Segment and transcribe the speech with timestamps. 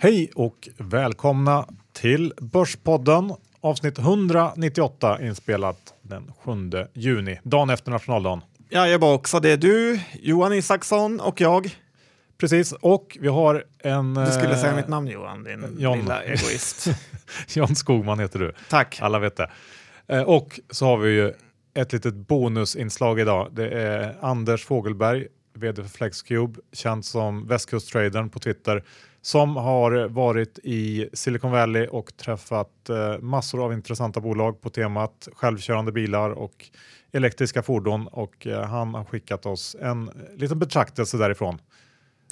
[0.00, 6.52] Hej och välkomna till Börspodden avsnitt 198 inspelat den 7
[6.92, 8.40] juni, dagen efter nationaldagen.
[8.70, 11.76] Jajamän, också det är du, Johan Isaksson och jag.
[12.38, 14.14] Precis, och vi har en...
[14.14, 15.98] Du skulle säga eh, mitt namn Johan, din John.
[15.98, 16.86] lilla egoist.
[17.54, 18.52] Jan Skogman heter du.
[18.70, 18.98] Tack.
[19.00, 19.50] Alla vet det.
[20.08, 21.32] Eh, Och så har vi ju
[21.74, 23.48] ett litet bonusinslag idag.
[23.52, 28.84] Det är Anders Fogelberg, vd för Flexcube, känd som västkusttradern på Twitter,
[29.28, 35.28] som har varit i Silicon Valley och träffat eh, massor av intressanta bolag på temat
[35.32, 36.64] självkörande bilar och
[37.12, 41.60] elektriska fordon och eh, han har skickat oss en liten betraktelse därifrån.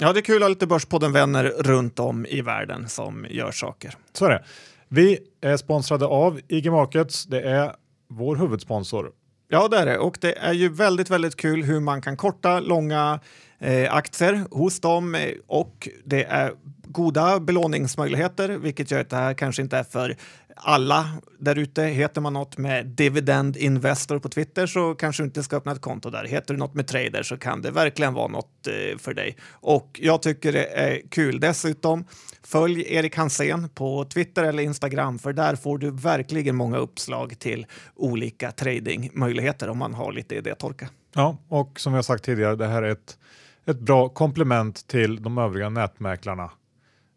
[0.00, 3.94] Ja, det är kul att ha lite Börspodden-vänner runt om i världen som gör saker.
[4.12, 4.44] Så är det.
[4.88, 7.24] Vi är sponsrade av IG Markets.
[7.24, 7.72] Det är
[8.08, 9.12] vår huvudsponsor.
[9.48, 9.98] Ja, det är det.
[9.98, 13.20] Och det är ju väldigt, väldigt kul hur man kan korta långa
[13.58, 16.52] eh, aktier hos dem eh, och det är
[16.96, 20.16] goda belåningsmöjligheter, vilket gör att det här kanske inte är för
[20.56, 21.82] alla där ute.
[21.82, 25.80] Heter man något med Dividend Investor på Twitter så kanske du inte ska öppna ett
[25.80, 26.24] konto där.
[26.24, 29.36] Heter du något med trader så kan det verkligen vara något eh, för dig.
[29.50, 31.40] Och jag tycker det är kul.
[31.40, 32.04] Dessutom,
[32.42, 37.66] följ Erik Hansén på Twitter eller Instagram för där får du verkligen många uppslag till
[37.96, 40.88] olika tradingmöjligheter om man har lite idétorka.
[41.14, 43.18] Ja, och som jag sagt tidigare, det här är ett,
[43.66, 46.50] ett bra komplement till de övriga nätmäklarna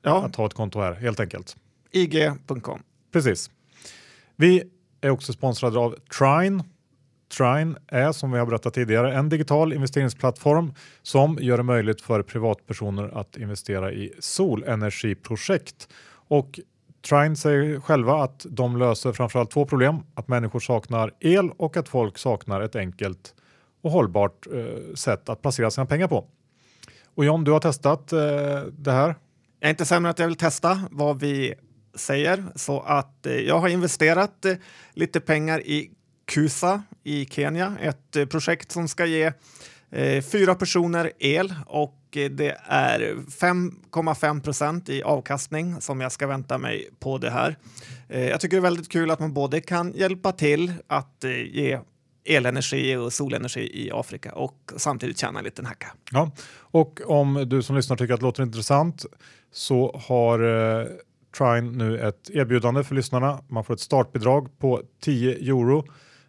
[0.02, 1.58] Ja, att ha ett konto här helt enkelt.
[1.92, 2.80] ig.com.
[3.12, 3.52] Precis.
[4.36, 4.64] Vi
[5.02, 6.64] är också sponsrade av Trine.
[7.38, 12.22] Trine är som vi har berättat tidigare en digital investeringsplattform som gör det möjligt för
[12.24, 15.90] privatpersoner att investera i solenergiprojekt.
[16.12, 16.60] Och
[17.10, 19.98] Trine säger själva att de löser framförallt två problem.
[20.14, 23.36] Att människor saknar el och att folk saknar ett enkelt
[23.82, 26.26] och hållbart eh, sätt att placera sina pengar på.
[27.16, 28.20] Och John, du har testat eh,
[28.72, 29.16] det här.
[29.60, 31.54] Jag är inte sämre att jag vill testa vad vi
[31.96, 34.56] säger så att eh, jag har investerat eh,
[34.94, 35.92] lite pengar i
[36.26, 39.34] Kusa i Kenya, ett eh, projekt som ska ge
[40.32, 46.90] fyra personer el och det är 5,5 procent i avkastning som jag ska vänta mig
[47.00, 47.58] på det här.
[48.08, 51.80] Jag tycker det är väldigt kul att man både kan hjälpa till att ge
[52.26, 55.88] elenergi och solenergi i Afrika och samtidigt tjäna en liten hacka.
[56.12, 59.06] Ja, och om du som lyssnar tycker att det låter intressant
[59.52, 60.86] så har eh,
[61.38, 63.44] Trine nu ett erbjudande för lyssnarna.
[63.48, 65.86] Man får ett startbidrag på 10 euro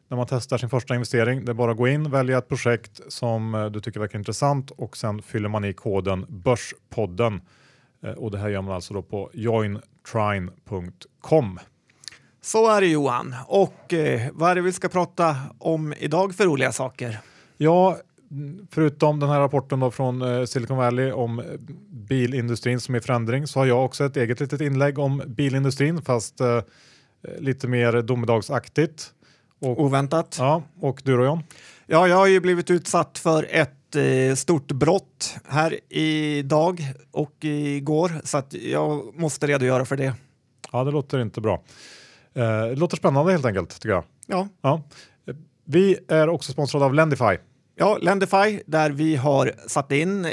[0.08, 1.44] när man testar sin första investering.
[1.44, 4.70] Det är bara att gå in, välja ett projekt som eh, du tycker verkar intressant
[4.70, 7.40] och sen fyller man i koden Börspodden.
[8.02, 11.58] Eh, och det här gör man alltså då på jointrine.com.
[12.40, 13.34] Så är det Johan.
[13.46, 17.20] Och eh, vad är det vi ska prata om idag för roliga saker?
[17.56, 17.98] Ja,
[18.70, 21.42] förutom den här rapporten då från eh, Silicon Valley om
[21.90, 26.02] bilindustrin som är i förändring så har jag också ett eget litet inlägg om bilindustrin
[26.02, 26.60] fast eh,
[27.38, 29.12] lite mer domedagsaktigt.
[29.60, 30.36] Och, Oväntat.
[30.38, 30.62] Ja.
[30.80, 31.42] ja, och du då John?
[31.86, 36.80] jag har ju blivit utsatt för ett eh, stort brott här idag
[37.10, 40.14] och igår så att jag måste redogöra för det.
[40.72, 41.62] Ja, det låter inte bra.
[42.34, 44.04] Eh, det låter spännande helt enkelt tycker jag.
[44.26, 44.82] Ja, Ja.
[45.64, 47.36] Vi är också sponsrade av Lendify.
[47.80, 50.32] Ja, Lendify där vi har satt in eh,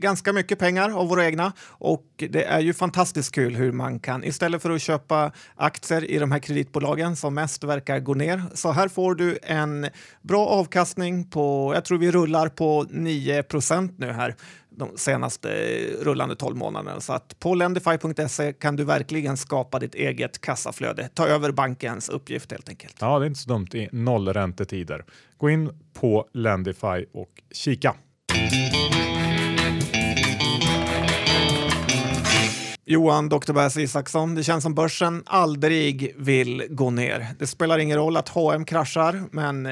[0.00, 4.24] ganska mycket pengar av våra egna och det är ju fantastiskt kul hur man kan
[4.24, 8.42] istället för att köpa aktier i de här kreditbolagen som mest verkar gå ner.
[8.54, 9.86] Så här får du en
[10.22, 14.34] bra avkastning på, jag tror vi rullar på 9 procent nu här
[14.70, 17.00] de senaste eh, rullande 12 månaderna.
[17.00, 21.08] Så att på lendify.se kan du verkligen skapa ditt eget kassaflöde.
[21.14, 22.96] Ta över bankens uppgift helt enkelt.
[23.00, 25.04] Ja, det är inte så dumt i nollräntetider.
[25.36, 27.94] Gå in på Lendify och kika.
[32.90, 33.52] Johan Dr.
[33.52, 37.26] Bass Isaksson, det känns som börsen aldrig vill gå ner.
[37.38, 39.68] Det spelar ingen roll att H&M kraschar, men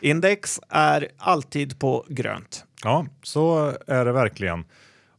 [0.00, 2.64] index är alltid på grönt.
[2.84, 4.64] Ja, så är det verkligen.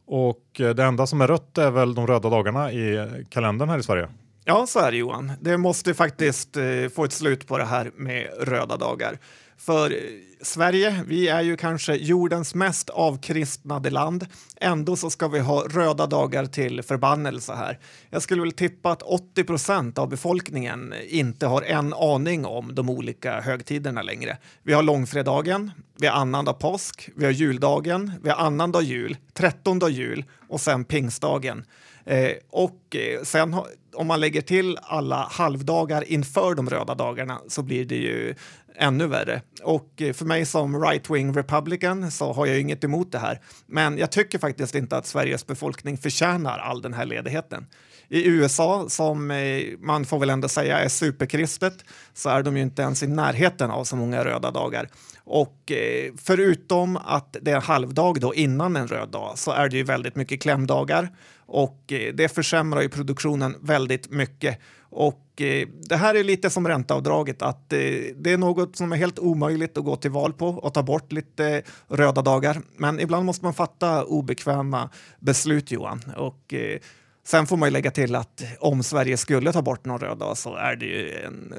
[0.06, 3.82] Och det enda som är rött är väl de röda dagarna i kalendern här i
[3.82, 4.08] Sverige.
[4.44, 5.32] Ja, så är det Johan.
[5.40, 6.64] Det måste faktiskt eh,
[6.94, 9.18] få ett slut på det här med röda dagar.
[9.58, 9.96] För eh,
[10.42, 14.26] Sverige, vi är ju kanske jordens mest avkristnade land.
[14.60, 17.78] Ändå så ska vi ha röda dagar till förbannelse här.
[18.10, 22.90] Jag skulle väl tippa att 80 procent av befolkningen inte har en aning om de
[22.90, 24.38] olika högtiderna längre.
[24.62, 29.88] Vi har långfredagen, vi har annandag påsk, vi har juldagen, vi har annandag jul, trettondag
[29.88, 31.64] jul och sen pingstdagen.
[32.04, 33.56] Eh, och eh, sen
[33.94, 38.34] om man lägger till alla halvdagar inför de röda dagarna så blir det ju
[38.74, 39.42] ännu värre.
[39.62, 43.40] Och eh, för mig som right-wing republican så har jag inget emot det här.
[43.66, 47.66] Men jag tycker faktiskt inte att Sveriges befolkning förtjänar all den här ledigheten.
[48.08, 51.84] I USA, som eh, man får väl ändå säga är superkristet,
[52.14, 54.88] så är de ju inte ens i närheten av så många röda dagar.
[55.24, 59.76] Och eh, förutom att det är halvdag då innan en röd dag så är det
[59.76, 61.08] ju väldigt mycket klämdagar
[61.46, 64.58] och eh, det försämrar ju produktionen väldigt mycket.
[64.96, 67.78] Och eh, det här är lite som ränteavdraget, att eh,
[68.16, 71.12] det är något som är helt omöjligt att gå till val på och ta bort
[71.12, 72.62] lite röda dagar.
[72.76, 76.00] Men ibland måste man fatta obekväma beslut, Johan.
[76.16, 76.78] Och eh,
[77.26, 80.36] Sen får man ju lägga till att om Sverige skulle ta bort någon röd dag
[80.36, 81.54] så är det ju en,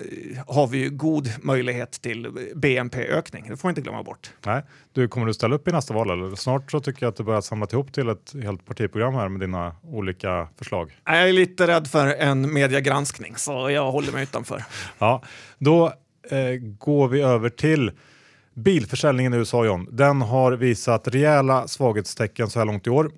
[0.48, 3.46] har vi ju god möjlighet till BNP-ökning.
[3.50, 4.32] Det får man inte glömma bort.
[4.46, 4.64] Nej,
[4.94, 6.36] du kommer du ställa upp i nästa val eller?
[6.36, 9.40] Snart så tycker jag att du börjar samla ihop till ett helt partiprogram här med
[9.40, 11.00] dina olika förslag.
[11.06, 14.64] Jag är lite rädd för en mediegranskning så jag håller mig utanför.
[15.00, 15.24] Ja,
[15.58, 15.86] då
[16.30, 17.92] eh, går vi över till
[18.54, 19.88] bilförsäljningen i USA John.
[19.92, 23.12] Den har visat rejäla svaghetstecken så här långt i år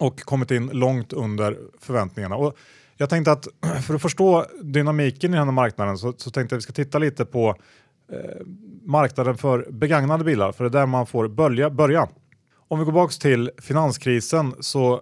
[0.00, 2.36] och kommit in långt under förväntningarna.
[2.36, 2.56] Och
[2.96, 3.48] jag tänkte att
[3.86, 6.72] för att förstå dynamiken i den här marknaden så, så tänkte jag att vi ska
[6.72, 7.48] titta lite på
[8.12, 8.46] eh,
[8.84, 11.70] marknaden för begagnade bilar, för det är där man får börja.
[11.70, 12.08] börja.
[12.68, 15.00] Om vi går tillbaka till finanskrisen så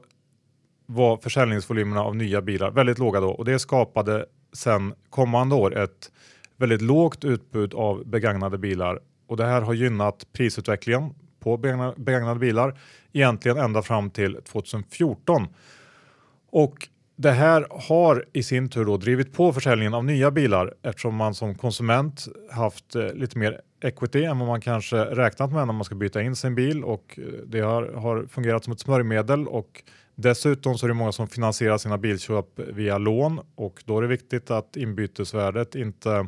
[0.86, 6.10] var försäljningsvolymerna av nya bilar väldigt låga då och det skapade sen kommande år ett
[6.56, 11.56] väldigt lågt utbud av begagnade bilar och det här har gynnat prisutvecklingen på
[11.96, 12.79] begagnade bilar
[13.12, 15.46] egentligen ända fram till 2014.
[16.50, 21.14] Och det här har i sin tur då drivit på försäljningen av nya bilar eftersom
[21.14, 25.75] man som konsument haft eh, lite mer equity än vad man kanske räknat med när
[25.75, 26.85] man ska byta in sin bil.
[26.85, 29.49] Och eh, det har, har fungerat som ett smörjmedel.
[29.49, 29.82] Och
[30.14, 33.40] dessutom så är det många som finansierar sina bilköp via lån.
[33.55, 36.26] Och då är det viktigt att inbytesvärdet inte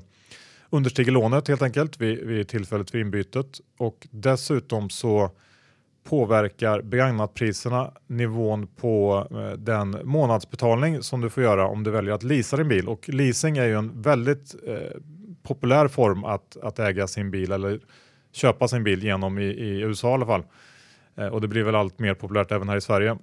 [0.70, 5.31] understiger lånet helt enkelt vid, vid tillfället vid inbytet och dessutom så
[6.05, 12.22] påverkar begagnatpriserna nivån på eh, den månadsbetalning som du får göra om du väljer att
[12.22, 15.00] leasa din bil och leasing är ju en väldigt eh,
[15.43, 17.81] populär form att, att äga sin bil eller
[18.32, 20.43] köpa sin bil genom i, i USA i alla fall.
[21.16, 23.19] Eh, och det blir väl allt mer populärt även här i Sverige.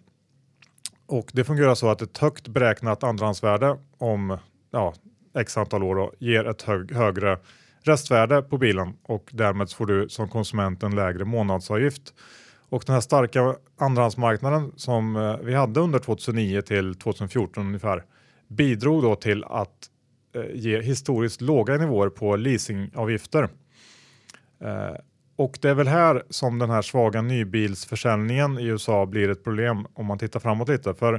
[1.06, 4.38] Och det fungerar så att ett högt beräknat andrahandsvärde om
[4.72, 4.94] ja,
[5.38, 7.38] x antal år då, ger ett hög, högre
[7.82, 12.14] restvärde på bilen och därmed får du som konsument en lägre månadsavgift.
[12.70, 18.04] Och den här starka andrahandsmarknaden som eh, vi hade under 2009 till 2014 ungefär
[18.48, 19.90] bidrog då till att
[20.36, 23.50] eh, ge historiskt låga nivåer på leasingavgifter.
[24.60, 24.96] Eh,
[25.36, 29.88] och det är väl här som den här svaga nybilsförsäljningen i USA blir ett problem
[29.94, 30.94] om man tittar framåt lite.
[30.94, 31.14] För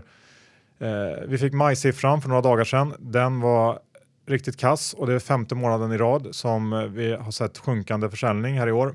[0.78, 2.94] eh, vi fick majsiffran för några dagar sedan.
[2.98, 3.78] Den var
[4.28, 8.10] riktigt kass och det är femte månaden i rad som eh, vi har sett sjunkande
[8.10, 8.94] försäljning här i år.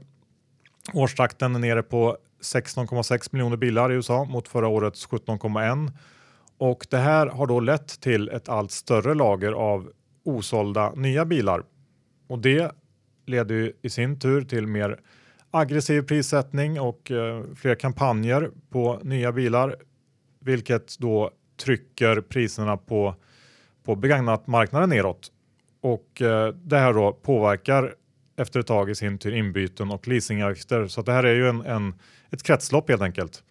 [0.94, 5.92] Årstakten är nere på 16,6 miljoner bilar i USA mot förra årets 17,1
[6.58, 9.90] och det här har då lett till ett allt större lager av
[10.24, 11.64] osålda nya bilar
[12.28, 12.72] och det
[13.26, 15.00] leder ju i sin tur till mer
[15.52, 19.76] aggressiv prissättning och eh, fler kampanjer på nya bilar,
[20.40, 21.32] vilket då
[21.64, 23.16] trycker priserna på
[23.84, 25.32] på begagnatmarknaden neråt
[25.82, 27.96] och eh, det här då påverkar
[28.38, 30.88] efter ett tag i sin tur inbyten och leasingavgifter.
[30.88, 31.94] Så det här är ju en, en,
[32.32, 33.44] ett kretslopp helt enkelt.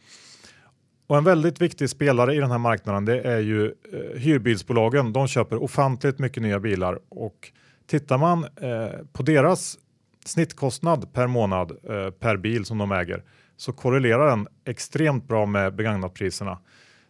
[1.07, 5.13] Och en väldigt viktig spelare i den här marknaden det är ju eh, hyrbilsbolagen.
[5.13, 7.53] De köper ofantligt mycket nya bilar och
[7.87, 9.79] tittar man eh, på deras
[10.25, 13.25] snittkostnad per månad eh, per bil som de äger
[13.57, 16.59] så korrelerar den extremt bra med begagnatpriserna.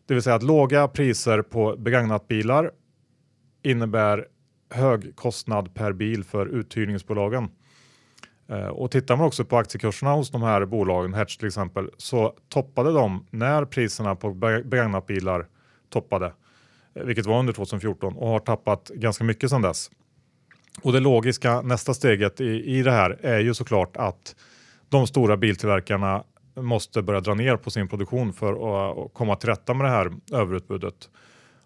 [0.07, 2.71] Det vill säga att låga priser på begagnatbilar
[3.63, 4.27] innebär
[4.71, 7.49] hög kostnad per bil för uthyrningsbolagen.
[8.49, 12.35] Eh, och tittar man också på aktiekurserna hos de här bolagen, Hertz till exempel, så
[12.49, 15.47] toppade de när priserna på begagnatbilar
[15.91, 16.33] toppade,
[16.95, 19.91] eh, vilket var under 2014 och har tappat ganska mycket sedan dess.
[20.83, 24.37] Och det logiska nästa steget i, i det här är ju såklart att
[24.89, 29.75] de stora biltillverkarna måste börja dra ner på sin produktion för att komma till rätta
[29.75, 31.09] med det här överutbudet.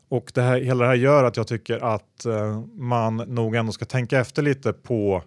[0.09, 3.73] Och det här, hela det här gör att jag tycker att eh, man nog ändå
[3.73, 5.23] ska tänka efter lite på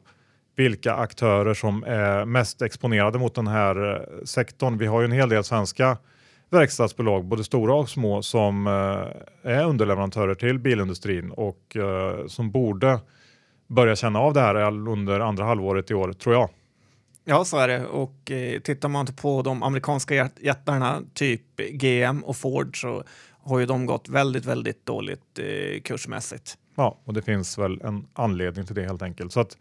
[0.55, 4.77] vilka aktörer som är mest exponerade mot den här eh, sektorn.
[4.77, 5.97] Vi har ju en hel del svenska
[6.49, 12.99] verkstadsbolag, både stora och små, som eh, är underleverantörer till bilindustrin och eh, som borde
[13.67, 14.55] börja känna av det här
[14.89, 16.49] under andra halvåret i år, tror jag.
[17.25, 17.85] Ja, så är det.
[17.85, 23.03] Och eh, tittar man på de amerikanska jättarna, typ GM och Ford, så
[23.43, 26.57] har ju de gått väldigt, väldigt dåligt eh, kursmässigt.
[26.75, 29.31] Ja, och det finns väl en anledning till det helt enkelt.
[29.33, 29.57] Så att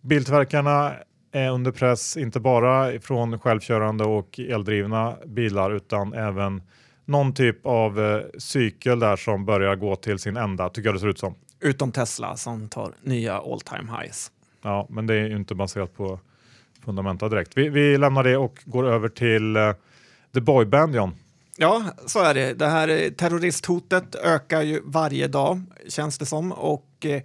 [0.00, 0.92] biltillverkarna
[1.32, 6.62] är under press, inte bara från självkörande och eldrivna bilar utan även
[7.04, 11.00] någon typ av eh, cykel där som börjar gå till sin ända, tycker jag det
[11.00, 11.34] ser ut som.
[11.60, 14.32] Utom Tesla som tar nya all time highs.
[14.62, 16.20] Ja, men det är ju inte baserat på
[16.84, 17.56] fundamenta direkt.
[17.56, 19.72] Vi, vi lämnar det och går över till uh,
[20.34, 21.14] The Boy Band, John.
[21.62, 22.54] Ja, så är det.
[22.54, 26.52] Det här eh, terroristhotet ökar ju varje dag, känns det som.
[26.52, 27.22] Och eh,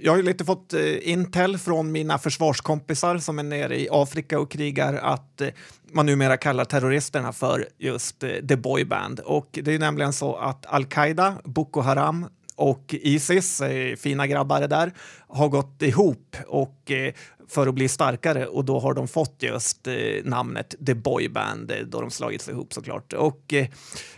[0.00, 4.40] jag har ju lite fått eh, intel från mina försvarskompisar som är nere i Afrika
[4.40, 5.48] och krigar att eh,
[5.92, 9.20] man numera kallar terroristerna för just eh, The Boy Band.
[9.20, 14.92] Och det är nämligen så att Al-Qaida, Boko Haram, och Isis, eh, fina grabbar där,
[15.28, 17.12] har gått ihop och eh,
[17.48, 21.70] för att bli starkare och då har de fått just eh, namnet The Boy Band
[21.70, 23.12] eh, då de slagits ihop såklart.
[23.12, 23.66] Och eh,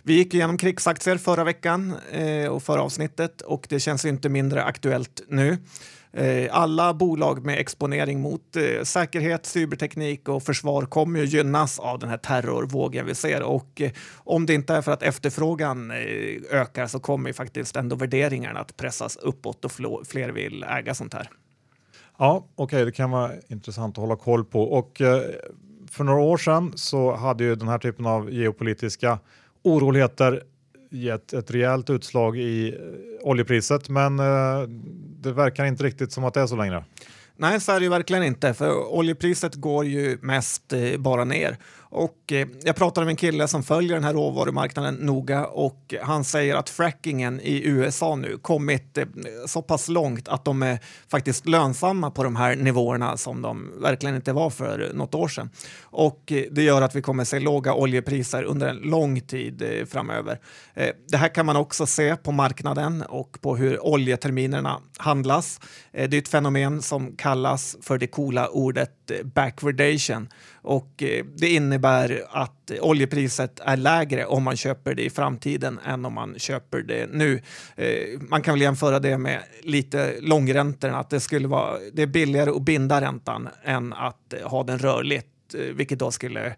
[0.02, 4.64] vi gick igenom krigsaktier förra veckan eh, och förra avsnittet och det känns inte mindre
[4.64, 5.58] aktuellt nu.
[6.12, 11.98] Eh, alla bolag med exponering mot eh, säkerhet, cyberteknik och försvar kommer ju gynnas av
[11.98, 15.96] den här terrorvågen vi ser och eh, om det inte är för att efterfrågan eh,
[16.50, 19.72] ökar så kommer ju faktiskt ändå värderingarna att pressas uppåt och
[20.06, 21.30] fler vill äga sånt här.
[22.18, 24.62] Ja, okej, okay, det kan vara intressant att hålla koll på.
[24.62, 25.22] Och eh,
[25.90, 29.18] för några år sedan så hade ju den här typen av geopolitiska
[29.62, 30.42] oroligheter
[30.90, 34.68] gett ett rejält utslag i eh, oljepriset, men eh,
[35.20, 36.84] det verkar inte riktigt som att det är så längre.
[37.36, 41.56] Nej, så är det ju verkligen inte, för oljepriset går ju mest eh, bara ner.
[41.90, 46.24] Och eh, jag pratade med en kille som följer den här råvarumarknaden noga och han
[46.24, 49.06] säger att frackingen i USA nu kommit eh,
[49.46, 50.78] så pass långt att de är
[51.08, 55.50] faktiskt lönsamma på de här nivåerna som de verkligen inte var för något år sedan.
[55.82, 59.86] Och eh, det gör att vi kommer se låga oljepriser under en lång tid eh,
[59.86, 60.40] framöver.
[60.74, 65.60] Eh, det här kan man också se på marknaden och på hur oljeterminerna handlas.
[65.92, 68.90] Eh, det är ett fenomen som kallas för det coola ordet
[69.34, 70.28] backwardation
[70.62, 71.02] och
[71.36, 76.12] det innebär innebär att oljepriset är lägre om man köper det i framtiden än om
[76.12, 77.42] man köper det nu.
[77.76, 82.06] Eh, man kan väl jämföra det med lite långräntorna, att det skulle vara det är
[82.06, 86.54] billigare att binda räntan än att ha den rörligt, eh, vilket då skulle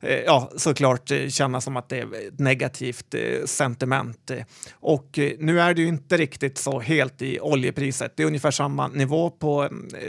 [0.00, 4.30] Eh, ja, såklart eh, kännas känna som att det är ett negativt eh, sentiment.
[4.72, 8.12] Och nu är det ju inte riktigt så helt i oljepriset.
[8.16, 9.68] Det är ungefär samma nivå på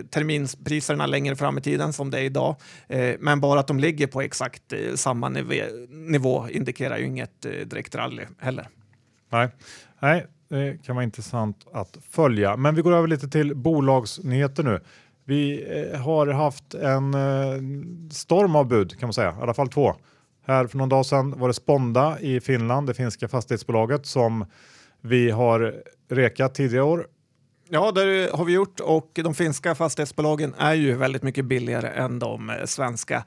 [0.09, 2.55] terminspriserna längre fram i tiden som det är idag.
[3.19, 5.29] Men bara att de ligger på exakt samma
[5.89, 8.67] nivå indikerar ju inget direkt rally heller.
[9.29, 9.49] Nej,
[9.99, 12.57] Nej det kan vara intressant att följa.
[12.57, 14.79] Men vi går över lite till bolagsnyheter nu.
[15.29, 19.67] Vi eh, har haft en eh, storm av bud kan man säga, i alla fall
[19.67, 19.95] två.
[20.47, 24.45] Här för någon dag sedan var det Sponda i Finland, det finska fastighetsbolaget som
[25.01, 25.75] vi har
[26.09, 27.07] rekat tidigare år.
[27.69, 32.19] Ja, det har vi gjort och de finska fastighetsbolagen är ju väldigt mycket billigare än
[32.19, 33.23] de eh, svenska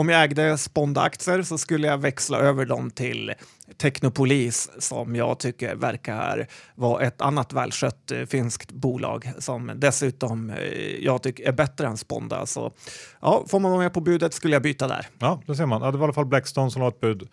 [0.00, 3.32] om jag ägde Sponda-aktier så skulle jag växla över dem till
[3.76, 11.04] Technopolis som jag tycker verkar vara ett annat välskött eh, finskt bolag som dessutom eh,
[11.04, 12.46] jag tycker är bättre än Sponda.
[12.46, 12.72] Så
[13.20, 15.06] ja, får man vara med på budet skulle jag byta där.
[15.18, 15.82] Ja, det ser man.
[15.82, 17.28] Ja, det var i alla fall Blackstone som la ett bud.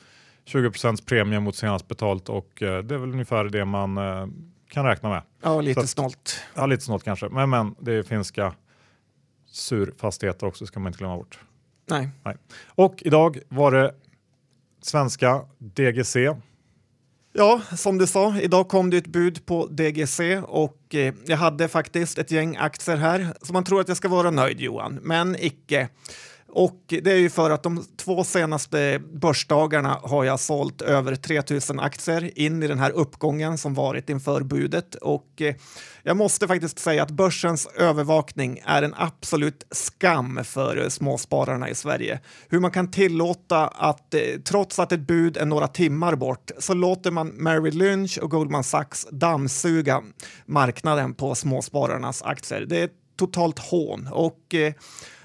[0.45, 3.97] 20% premie mot senast betalt och eh, det är väl ungefär det man
[4.69, 5.21] kan räkna med.
[5.43, 6.39] Ja, lite att, snålt.
[6.53, 7.29] Ja, lite snålt kanske.
[7.29, 8.53] Men, men det är finska
[9.51, 11.39] surfastigheter också ska man inte glömma bort.
[11.89, 12.09] Nej.
[12.23, 12.35] Nej.
[12.67, 13.93] Och idag var det
[14.81, 16.15] svenska DGC.
[17.33, 21.67] Ja, som du sa, idag kom det ett bud på DGC och eh, jag hade
[21.67, 25.35] faktiskt ett gäng aktier här så man tror att jag ska vara nöjd Johan, men
[25.39, 25.89] icke.
[26.49, 31.79] Och det är ju för att de två senaste börsdagarna har jag sålt över 3000
[31.79, 34.95] aktier in i den här uppgången som varit inför budet.
[34.95, 35.55] Och eh,
[36.03, 41.75] jag måste faktiskt säga att börsens övervakning är en absolut skam för eh, småspararna i
[41.75, 42.19] Sverige.
[42.49, 46.73] Hur man kan tillåta att eh, trots att ett bud är några timmar bort så
[46.73, 50.03] låter man Mary Lynch och Goldman Sachs dammsuga
[50.45, 52.65] marknaden på småspararnas aktier.
[52.69, 54.09] Det är ett totalt hån.
[54.11, 54.73] Och Eh,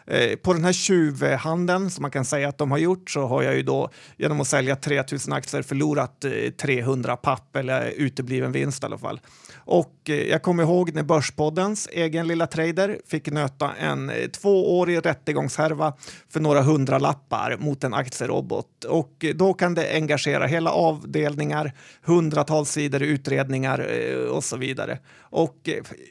[0.06, 3.42] Eh, på den här tjuvhandeln som man kan säga att de har gjort så har
[3.42, 8.82] jag ju då genom att sälja 3000 aktier förlorat eh, 300 papp eller utebliven vinst
[8.82, 9.20] i alla fall.
[9.54, 15.92] Och eh, jag kommer ihåg när Börspoddens egen lilla trader fick nöta en tvåårig rättegångshärva
[16.28, 18.84] för några hundra lappar mot en aktierobot.
[18.84, 23.86] Och då kan det engagera hela avdelningar, hundratals sidor utredningar
[24.30, 24.98] och så vidare.
[25.20, 25.68] Och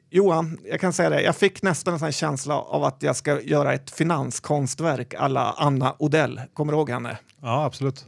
[0.10, 3.42] Johan, jag kan säga det, jag fick nästan en sån känsla av att jag ska
[3.42, 6.42] göra ett finanskonstverk alla Anna Odell.
[6.54, 7.18] Kommer du ihåg henne?
[7.42, 8.06] Ja, absolut.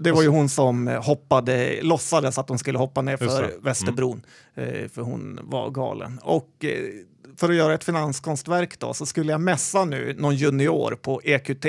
[0.00, 3.44] det var ju hon som hoppade, låtsades att hon skulle hoppa ner för.
[3.44, 3.62] Mm.
[3.62, 4.22] Västerbron,
[4.54, 6.18] eh, för hon var galen.
[6.22, 6.70] Och eh,
[7.38, 11.64] för att göra ett finanskonstverk då, så skulle jag mässa nu någon junior på EQT,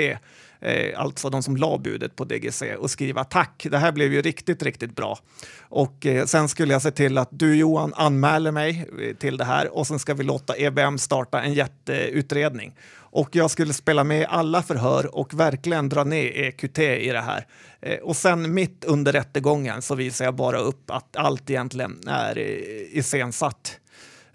[0.60, 4.22] eh, alltså de som la budet på DGC, och skriva tack, det här blev ju
[4.22, 5.18] riktigt, riktigt bra.
[5.60, 9.44] Och eh, sen skulle jag se till att du Johan anmäler mig eh, till det
[9.44, 12.74] här och sen ska vi låta EBM starta en jätteutredning.
[13.12, 17.20] Och jag skulle spela med i alla förhör och verkligen dra ner EQT i det
[17.20, 17.46] här.
[17.80, 22.38] Eh, och sen mitt under rättegången så visar jag bara upp att allt egentligen är
[22.38, 23.80] eh, iscensatt.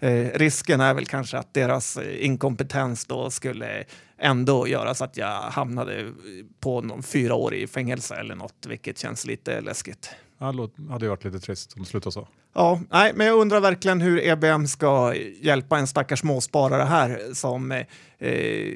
[0.00, 3.84] Eh, risken är väl kanske att deras eh, inkompetens då skulle
[4.18, 6.12] ändå göra så att jag hamnade
[6.60, 10.10] på någon fyra år i fängelse eller något, vilket känns lite läskigt.
[10.38, 12.28] Det hade ju varit lite trist om det slutade så.
[12.54, 17.72] Ja, nej, men jag undrar verkligen hur EBM ska hjälpa en stackars småsparare här som
[17.72, 17.84] eh,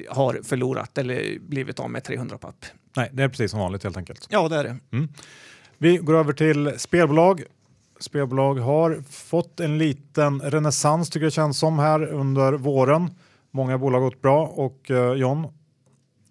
[0.09, 2.65] har förlorat eller blivit av med 300 papp.
[2.95, 4.27] Nej, det är precis som vanligt helt enkelt.
[4.29, 4.77] Ja, det är det.
[5.77, 7.43] Vi går över till spelbolag.
[8.03, 13.09] Spelbolag har fått en liten renässans tycker jag känns som här under våren.
[13.51, 15.47] Många bolag har gått bra och eh, John,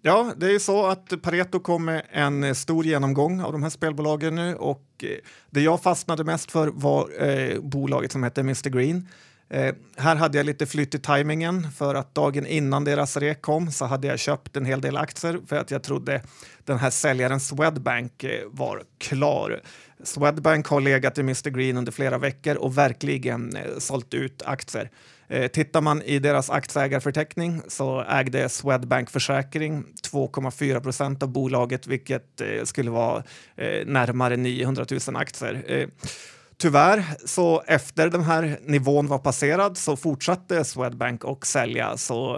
[0.03, 3.69] Ja, det är ju så att Pareto kom med en stor genomgång av de här
[3.69, 5.09] spelbolagen nu och eh,
[5.49, 9.07] det jag fastnade mest för var eh, bolaget som heter Mr Green.
[9.53, 13.71] Eh, här hade jag lite flytt i tajmingen för att dagen innan deras rek kom
[13.71, 16.21] så hade jag köpt en hel del aktier för att jag trodde
[16.65, 19.61] den här säljaren Swedbank eh, var klar.
[20.03, 24.89] Swedbank har legat i Mr Green under flera veckor och verkligen eh, sålt ut aktier.
[25.27, 32.41] Eh, Tittar man i deras aktieägarförteckning så ägde Swedbank Försäkring 2,4 procent av bolaget, vilket
[32.41, 33.23] eh, skulle vara
[33.55, 35.63] eh, närmare 900 000 aktier.
[35.67, 35.87] Eh,
[36.61, 41.97] Tyvärr, så efter den här nivån var passerad så fortsatte Swedbank att sälja.
[41.97, 42.35] Så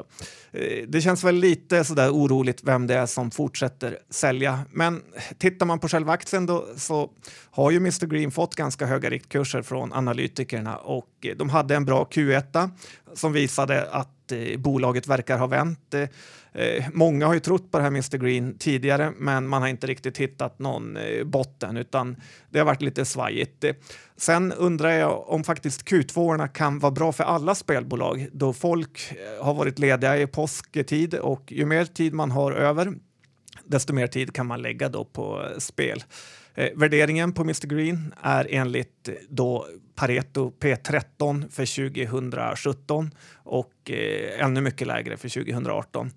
[0.52, 4.60] eh, det känns väl lite sådär oroligt vem det är som fortsätter sälja.
[4.72, 5.02] Men
[5.38, 7.10] tittar man på själva aktien då, så
[7.52, 12.08] har ju Mr Green fått ganska höga riktkurser från analytikerna och de hade en bra
[12.12, 12.70] Q1
[13.14, 15.94] som visade att eh, bolaget verkar ha vänt.
[15.94, 16.10] Eh,
[16.64, 19.88] eh, många har ju trott på det här Mr Green tidigare, men man har inte
[19.88, 22.16] riktigt hittat någon eh, botten, utan
[22.50, 23.64] det har varit lite svajigt.
[23.64, 23.76] Eh,
[24.18, 29.46] sen undrar jag om faktiskt Q2 kan vara bra för alla spelbolag, då folk eh,
[29.46, 32.94] har varit lediga i påsktid och ju mer tid man har över,
[33.66, 36.04] desto mer tid kan man lägga då på eh, spel.
[36.56, 44.46] Eh, värderingen på Mr Green är enligt eh, då Pareto P13 för 2017 och eh,
[44.46, 46.12] ännu mycket lägre för 2018.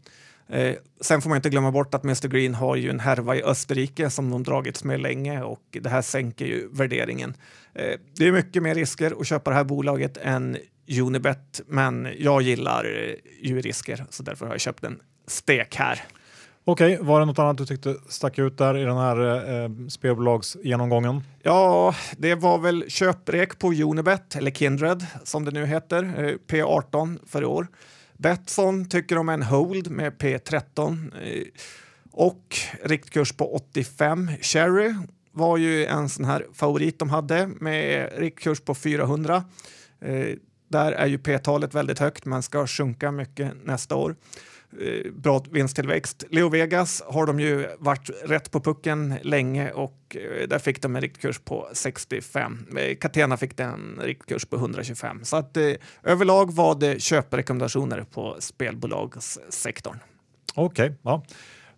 [0.48, 3.42] Eh, sen får man inte glömma bort att Mr Green har ju en härva i
[3.42, 7.34] Österrike som de dragits med länge och det här sänker ju värderingen.
[7.74, 10.56] Eh, det är mycket mer risker att köpa det här bolaget än
[11.00, 13.14] Unibet, men jag gillar eh,
[13.48, 16.02] ju risker så därför har jag köpt en stek här
[16.66, 21.22] okej, var det något annat du tyckte stack ut där i den här eh, spelbolagsgenomgången?
[21.42, 27.18] Ja, det var väl köprek på Unibet, eller Kindred som det nu heter, eh, P18
[27.26, 27.66] för i år.
[28.16, 31.42] Betsson tycker om en hold med P13 eh,
[32.12, 34.30] och riktkurs på 85.
[34.40, 34.94] Cherry
[35.32, 39.44] var ju en sån här favorit de hade med riktkurs på 400.
[40.00, 40.36] Eh,
[40.68, 44.16] där är ju P-talet väldigt högt men ska sjunka mycket nästa år.
[44.80, 46.24] Eh, bra vinsttillväxt.
[46.30, 50.96] Leo Vegas har de ju varit rätt på pucken länge och eh, där fick de
[50.96, 52.66] en riktkurs på 65.
[52.78, 55.24] Eh, Catena fick en riktkurs på 125.
[55.24, 59.98] Så att eh, överlag var det köprekommendationer på spelbolagssektorn.
[60.54, 61.22] Okej, ja.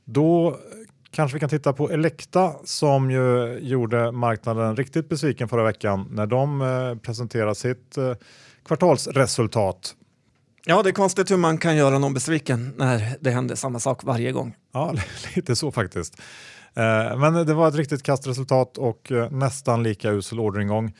[0.04, 0.58] Då
[1.10, 6.26] kanske vi kan titta på Elekta som ju gjorde marknaden riktigt besviken förra veckan när
[6.26, 8.14] de eh, presenterade sitt eh,
[8.64, 9.94] kvartalsresultat.
[10.64, 14.04] Ja, det är konstigt hur man kan göra någon besviken när det händer samma sak
[14.04, 14.56] varje gång.
[14.72, 14.94] Ja,
[15.36, 16.20] lite så faktiskt.
[16.74, 20.94] Eh, men det var ett riktigt kastresultat och eh, nästan lika usel orderingång.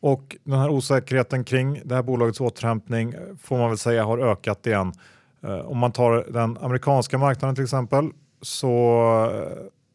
[0.00, 4.18] Och den här osäkerheten kring det här bolagets återhämtning eh, får man väl säga har
[4.18, 4.92] ökat igen.
[5.64, 8.10] Om man tar den amerikanska marknaden till exempel
[8.42, 9.32] så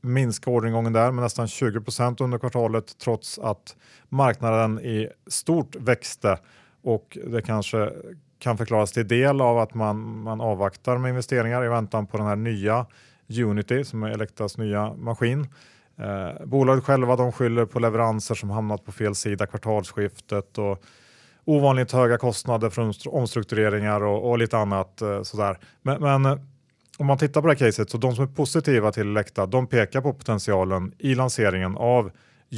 [0.02, 3.76] minskar orderingången där med nästan 20 procent under kvartalet trots att
[4.10, 6.38] marknaden i stort växte
[6.84, 7.92] och det kanske
[8.46, 12.28] kan förklaras till del av att man, man avvaktar med investeringar i väntan på den
[12.28, 12.86] här nya
[13.44, 15.48] Unity som är Elektas nya maskin.
[15.98, 20.84] Eh, bolaget själva de skyller på leveranser som hamnat på fel sida kvartalsskiftet och
[21.46, 25.58] ovanligt höga kostnader för omstruktureringar och, och lite annat eh, sådär.
[25.82, 26.38] Men, men eh,
[26.98, 29.68] om man tittar på det här caset så de som är positiva till Elekta de
[29.68, 32.12] pekar på potentialen i lanseringen av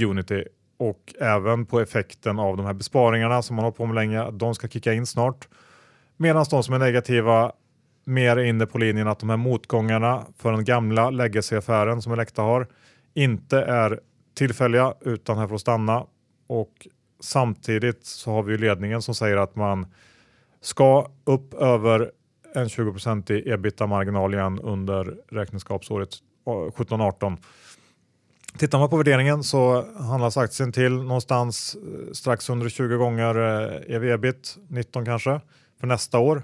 [0.05, 0.43] Unity
[0.77, 4.31] och även på effekten av de här besparingarna som man har på med länge.
[4.31, 5.47] De ska kicka in snart.
[6.17, 7.51] Medan de som är negativa
[8.05, 12.41] mer är inne på linjen att de här motgångarna för den gamla legacy-affären som Elekta
[12.41, 12.67] har
[13.13, 13.99] inte är
[14.35, 16.05] tillfälliga utan här får stanna
[16.47, 16.87] och
[17.19, 19.87] samtidigt så har vi ledningen som säger att man
[20.61, 22.11] ska upp över
[22.55, 22.93] en 20
[23.33, 26.09] i ebitda-marginal igen under räkenskapsåret
[26.47, 27.37] eh, 17-18.
[28.57, 33.95] Tittar man på värderingen så handlas aktien till någonstans eh, strax under 20 gånger eh,
[33.95, 35.41] ev-ebit, 19 kanske,
[35.79, 36.43] för nästa år.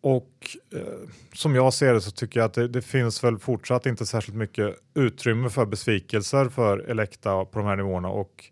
[0.00, 3.86] Och eh, som jag ser det så tycker jag att det, det, finns väl fortsatt
[3.86, 8.50] inte särskilt mycket utrymme för besvikelser för Elekta på de här nivåerna och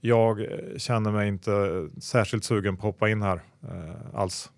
[0.00, 4.50] jag eh, känner mig inte särskilt sugen på att hoppa in här eh, alls.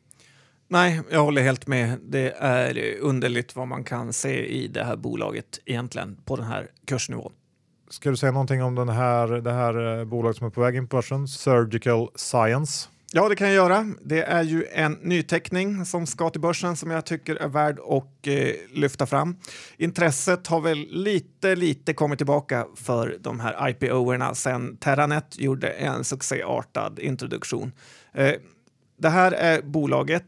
[0.68, 1.98] Nej, jag håller helt med.
[2.02, 6.70] Det är underligt vad man kan se i det här bolaget egentligen på den här
[6.86, 7.32] kursnivån.
[7.90, 10.76] Ska du säga någonting om den här, det här eh, bolaget som är på väg
[10.76, 12.88] in på börsen, Surgical Science?
[13.12, 13.86] Ja, det kan jag göra.
[14.04, 18.26] Det är ju en nyteckning som ska till börsen som jag tycker är värd att
[18.26, 19.36] eh, lyfta fram.
[19.76, 26.04] Intresset har väl lite, lite kommit tillbaka för de här IPO-erna sen Terranet gjorde en
[26.04, 27.72] succéartad introduktion.
[28.12, 28.32] Eh,
[28.98, 30.24] det här är bolaget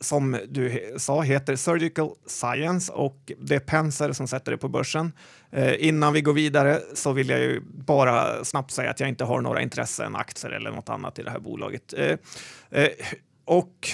[0.00, 5.12] som du sa heter Surgical Science och det är Penser som sätter det på börsen.
[5.50, 9.24] Eh, innan vi går vidare så vill jag ju bara snabbt säga att jag inte
[9.24, 11.94] har några intressen, aktier eller något annat i det här bolaget.
[11.96, 12.18] Eh,
[12.70, 12.88] eh,
[13.44, 13.88] och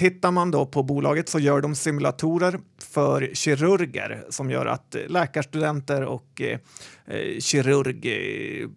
[0.00, 6.04] Tittar man då på bolaget så gör de simulatorer för kirurger som gör att läkarstudenter
[6.04, 6.58] och eh,
[7.06, 8.68] eh kirurg eh,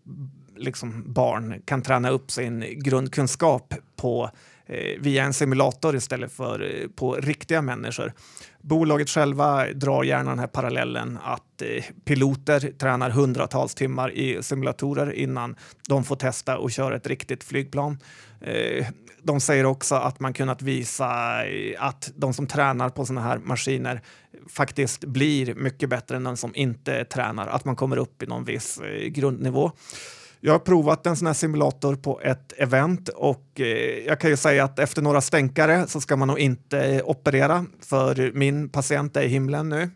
[0.55, 4.29] liksom barn kan träna upp sin grundkunskap på
[4.65, 8.13] Eh, via en simulator istället för eh, på riktiga människor.
[8.61, 15.13] Bolaget själva drar gärna den här parallellen att eh, piloter tränar hundratals timmar i simulatorer
[15.13, 15.55] innan
[15.87, 17.97] de får testa och köra ett riktigt flygplan.
[18.41, 18.85] Eh,
[19.23, 21.05] de säger också att man kunnat visa
[21.45, 24.01] eh, att de som tränar på sådana här maskiner
[24.49, 28.43] faktiskt blir mycket bättre än den som inte tränar, att man kommer upp i någon
[28.43, 29.71] viss eh, grundnivå.
[30.45, 33.65] Jag har provat en sån här simulator på ett event och eh,
[34.07, 37.65] jag kan ju säga att efter några stänkare så ska man nog inte eh, operera
[37.81, 39.89] för min patient är i himlen nu.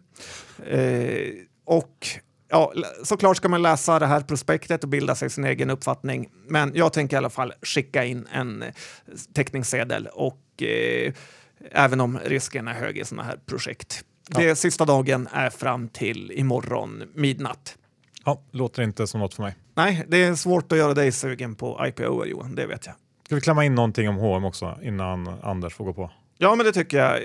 [0.68, 1.34] Eh,
[1.66, 2.08] och
[2.50, 6.30] ja, såklart ska man läsa det här prospektet och bilda sig sin egen uppfattning.
[6.48, 8.64] Men jag tänker i alla fall skicka in en
[9.34, 11.14] teckningssedel och eh,
[11.72, 14.04] även om risken är hög i sådana här projekt.
[14.30, 14.40] Ja.
[14.40, 17.78] Det sista dagen är fram till imorgon midnatt.
[18.28, 19.56] Ja, låter inte som något för mig.
[19.76, 22.96] Nej, det är svårt att göra dig sugen på IPO, Johan, det vet jag.
[23.26, 26.12] Ska vi klämma in någonting om H&M också innan Anders får gå på?
[26.38, 27.20] Ja, men det tycker jag.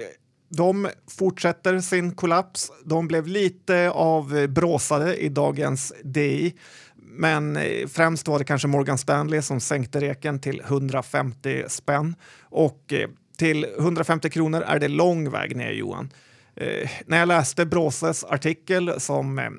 [0.49, 0.89] De
[1.19, 2.73] fortsätter sin kollaps.
[2.85, 6.55] De blev lite av bråsade i dagens DI.
[6.97, 12.15] Men eh, främst var det kanske Morgan Stanley som sänkte reken till 150 spänn.
[12.43, 16.11] Och eh, till 150 kronor är det lång väg ner, Johan.
[16.57, 19.51] Eh, när jag läste Bråses artikel, som eh,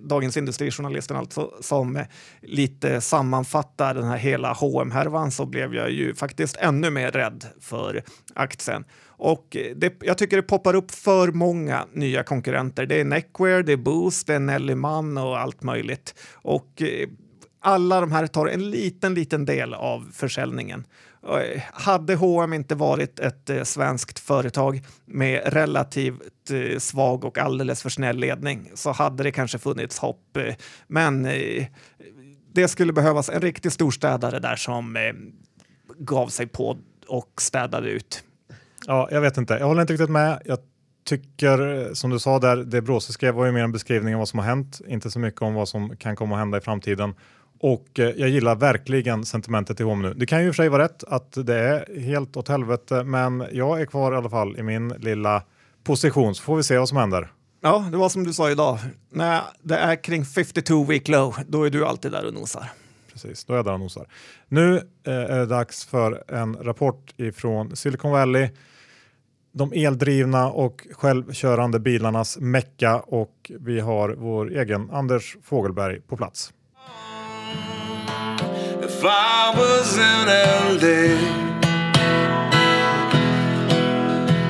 [0.00, 2.06] Dagens Industrijournalisten alltså, som eh,
[2.42, 7.44] lite sammanfattar den här hela hm härvan så blev jag ju faktiskt ännu mer rädd
[7.60, 8.02] för
[8.34, 8.84] aktien.
[9.06, 12.86] Och eh, det, jag tycker det poppar upp för många nya konkurrenter.
[12.86, 16.14] Det är Neckwear, det är Boost, det är Nellyman och allt möjligt.
[16.34, 17.08] Och eh,
[17.60, 20.86] alla de här tar en liten, liten del av försäljningen.
[21.72, 27.88] Hade H&M inte varit ett eh, svenskt företag med relativt eh, svag och alldeles för
[27.88, 30.36] snäll ledning så hade det kanske funnits hopp.
[30.36, 30.54] Eh,
[30.86, 31.66] men eh,
[32.52, 35.12] det skulle behövas en riktig storstädare där som eh,
[35.98, 38.24] gav sig på och städade ut.
[38.86, 39.54] Ja, jag vet inte.
[39.54, 40.42] Jag håller inte riktigt med.
[40.44, 40.58] Jag
[41.04, 44.18] tycker, eh, som du sa där, det Bråse skrev var ju mer en beskrivning av
[44.18, 46.60] vad som har hänt, inte så mycket om vad som kan komma att hända i
[46.60, 47.14] framtiden.
[47.62, 50.14] Och eh, jag gillar verkligen sentimentet i Home nu.
[50.14, 53.04] Det kan ju i och för sig vara rätt att det är helt åt helvete,
[53.04, 55.42] men jag är kvar i alla fall i min lilla
[55.84, 57.32] position så får vi se vad som händer.
[57.60, 58.78] Ja, det var som du sa idag.
[59.10, 62.70] När det är kring 52 week low, då är du alltid där och nosar.
[63.12, 64.06] Precis, då är jag där och nosar.
[64.48, 68.48] Nu eh, är det dags för en rapport ifrån Silicon Valley.
[69.52, 76.52] De eldrivna och självkörande bilarnas mecka och vi har vår egen Anders Fogelberg på plats.
[79.00, 80.26] If I was in
[80.76, 81.16] LA.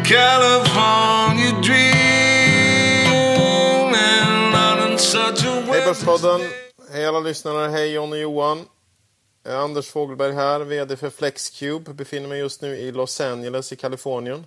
[0.04, 1.94] California dreaming
[4.54, 6.40] on such a Hej Börspodden!
[6.92, 8.64] Hej alla lyssnare, hej John och Johan.
[9.44, 11.92] Anders Fogelberg här, VD för Flexcube.
[11.92, 14.46] Befinner mig just nu i Los Angeles i Kalifornien.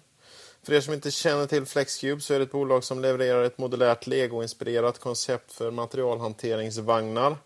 [0.63, 3.57] För er som inte känner till Flexcube så är det ett bolag som levererar ett
[3.57, 7.37] modulärt Lego-inspirerat koncept för materialhanteringsvagnar.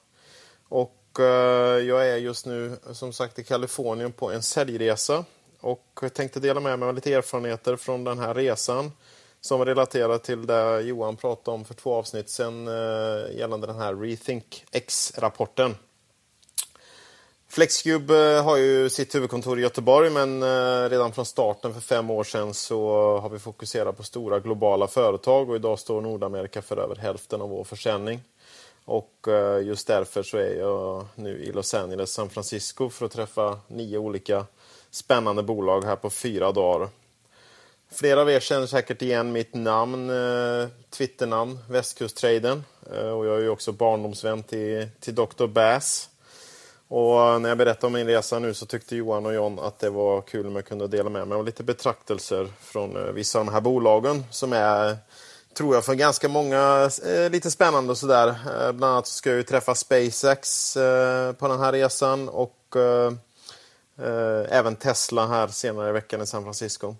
[0.70, 1.26] Och Eh, Eh,
[1.88, 5.26] jag är just nu som sagt i Kalifornien på en säljresa
[5.60, 8.92] och tänkte dela med mig av lite erfarenheter från den här resan
[9.42, 13.96] som relaterar till det Johan pratade om för två avsnitt sedan eh, gällande den här
[13.96, 15.76] Rethink X-rapporten.
[17.50, 20.44] Flexcube eh, har ju sitt huvudkontor i Göteborg men
[20.90, 25.50] redan från starten för fem år sedan så har vi fokuserat på stora globala företag
[25.50, 28.22] och idag står Nordamerika för över hälften av vår försäljning.
[28.88, 33.12] Och eh, just därför så är jag nu i Los Angeles, San Francisco för att
[33.12, 34.46] träffa nio olika
[34.92, 36.90] spännande bolag här på fyra dagar.
[37.92, 42.64] Flera av er känner säkert igen mitt namn, eh, Twitternamn, Västkusttraden.
[42.94, 45.48] Eh, och jag är ju också barndomsvän till, till Dr.
[45.48, 46.10] Bass.
[46.88, 49.90] Och när jag berättade om min resa nu så tyckte Johan och John att det
[49.90, 53.52] var kul om jag kunde dela med mig av lite betraktelser från vissa av de
[53.52, 54.98] här bolagen som är
[55.58, 58.28] tror jag, för ganska många eh, lite spännande och sådär.
[58.28, 63.14] Eh, bland annat ska jag ju träffa SpaceX eh, på den här resan och eh,
[64.08, 66.96] eh, även Tesla här senare i veckan i San Francisco.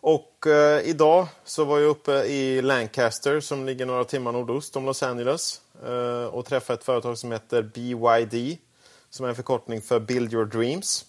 [0.00, 4.86] Och eh, idag så var jag uppe i Lancaster som ligger några timmar nordost om
[4.86, 8.58] Los Angeles eh, och träffade ett företag som heter BYD
[9.10, 11.04] som är en förkortning för Build Your Dreams.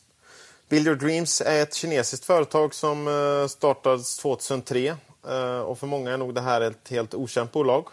[0.70, 6.12] Build Your Dreams är ett kinesiskt företag som eh, startades 2003 Eh, och för många
[6.12, 7.88] är nog det här ett helt okänt bolag.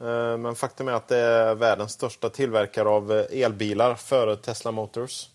[0.00, 4.72] Eh, men faktum är att det är världens största tillverkare av eh, elbilar före Tesla
[4.72, 5.28] Motors.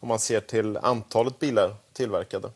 [0.00, 2.50] Om man ser till antalet bilar tillverkade.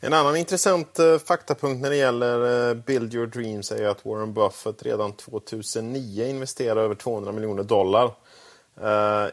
[0.00, 5.12] En annan intressant faktapunkt när det gäller Build Your Dreams är att Warren Buffett redan
[5.12, 8.10] 2009 investerade över 200 miljoner dollar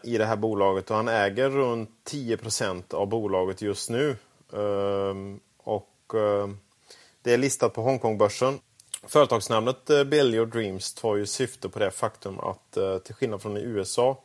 [0.03, 4.15] i det här bolaget och han äger runt 10% av bolaget just nu.
[4.53, 6.57] Ehm, och ehm,
[7.23, 8.59] det är listat på Hongkongbörsen.
[9.07, 13.61] Företagsnamnet eh, Dreams tar ju syfte på det faktum att eh, till skillnad från i
[13.61, 14.23] USA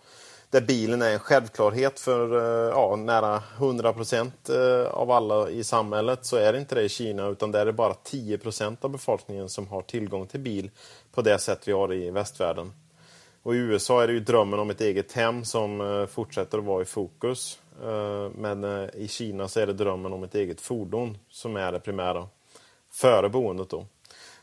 [0.50, 5.64] där bilen är en självklarhet för eh, ja, nära 100 procent eh, av alla i
[5.64, 8.84] samhället så är det inte det i Kina utan där är det bara 10 procent
[8.84, 10.70] av befolkningen som har tillgång till bil
[11.14, 12.72] på det sätt vi har i västvärlden.
[13.42, 16.82] Och I USA är det ju drömmen om ett eget hem som fortsätter att vara
[16.82, 17.58] i fokus.
[18.34, 22.28] Men i Kina så är det drömmen om ett eget fordon som är det primära
[22.98, 23.70] före boendet.
[23.70, 23.86] Då.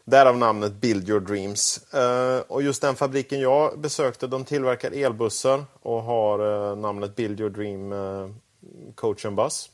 [0.03, 1.85] Därav namnet Build Your Dreams.
[1.93, 7.39] Uh, och just den fabriken jag besökte, de tillverkar elbussar och har uh, namnet Build
[7.39, 8.29] Your Dream uh,
[8.95, 9.69] Coach and Bus.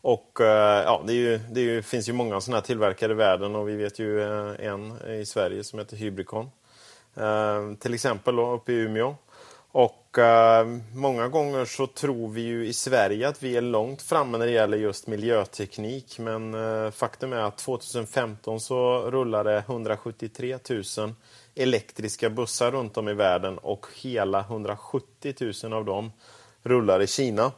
[0.00, 3.68] Och ja, det, ju, det ju, finns ju många sådana här tillverkare i världen och
[3.68, 4.22] vi vet ju
[4.58, 6.50] en i Sverige som heter Hybricon.
[7.78, 9.14] till exempel då, uppe i Umeå.
[9.72, 10.03] Och
[10.94, 14.52] många gånger så tror vi ju i Sverige att vi är långt framme när det
[14.52, 16.18] gäller just miljöteknik.
[16.18, 21.14] Men eh, faktum är att 2015 så rullade 173 000
[21.54, 26.12] elektriska bussar runt om i världen och hela 170 000 av dem
[26.62, 27.52] rullar i Kina.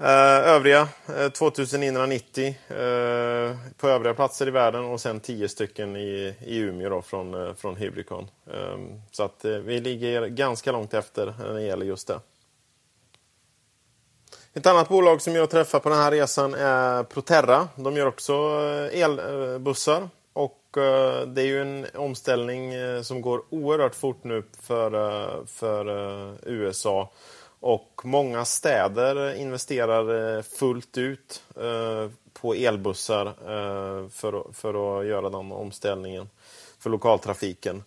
[0.00, 6.34] Eh, övriga eh, 2990 eh, på övriga platser i världen och sen 10 stycken i,
[6.40, 8.30] i Umeå då, från, eh, från Hybricon.
[8.52, 12.20] Ehm, så att vi ligger ganska långt efter när det gäller just det.
[14.54, 17.68] Ett annat bolag som jag träffar på den här resan är Proterra.
[17.76, 18.32] De gör också
[18.92, 20.08] elbussar.
[20.32, 20.60] Och
[21.26, 22.72] det är ju en omställning
[23.04, 24.90] som går oerhört fort nu för,
[25.46, 25.86] för
[26.48, 27.10] USA
[27.60, 34.08] och många städer investerar eh, fullt ut eh, på elbussar eh,
[34.52, 36.28] för att göra den omställningen
[36.78, 37.84] för lokaltrafiken.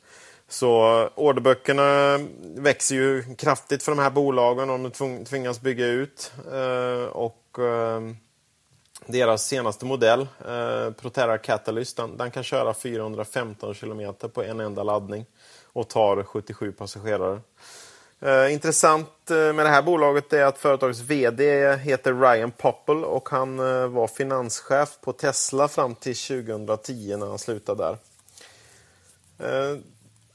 [0.48, 6.32] Så orderböckerna växer ju kraftigt för de här bolagen om de tvingas bygga ut.
[7.12, 7.58] Och
[9.06, 10.28] deras senaste modell,
[11.02, 15.26] Proterra Catalyst, den kan köra 415 km på en enda laddning
[15.74, 17.42] och tar 77 passagerare.
[18.26, 23.30] Uh, intressant uh, med det här bolaget är att företagets VD heter Ryan Popple och
[23.30, 27.98] han uh, var finanschef på Tesla fram till 2010 när han slutade där.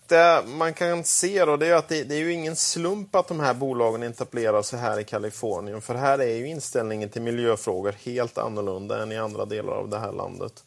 [0.07, 3.29] Det man kan se då, det är att det, det, är ju ingen slump att
[3.29, 5.81] de här bolagen etablerar sig här i Kalifornien.
[5.81, 9.99] För här är ju inställningen till miljöfrågor helt annorlunda än i andra delar av det
[9.99, 10.65] här landet.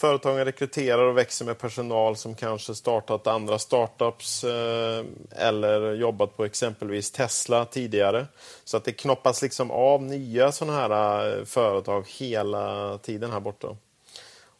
[0.00, 6.44] Företagen rekryterar och växer med personal som kanske startat andra startups eh, eller jobbat på
[6.44, 8.26] exempelvis Tesla tidigare.
[8.64, 13.76] Så att det knoppas liksom av nya sådana här eh, företag hela tiden här borta.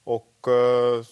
[0.04, 1.04] Och eh,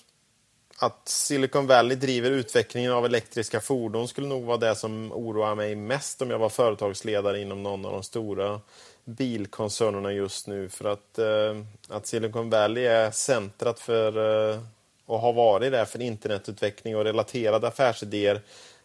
[0.79, 5.75] att Silicon Valley driver utvecklingen av elektriska fordon skulle nog vara det som oroar mig
[5.77, 8.61] mest om jag var företagsledare inom någon av de stora
[9.09, 10.68] bilkoncernerna just nu.
[10.68, 11.57] För att, eh,
[11.88, 14.61] att Silicon Valley är centrat för, eh,
[15.07, 18.40] och har varit det för internetutveckling och relaterade affärsidéer.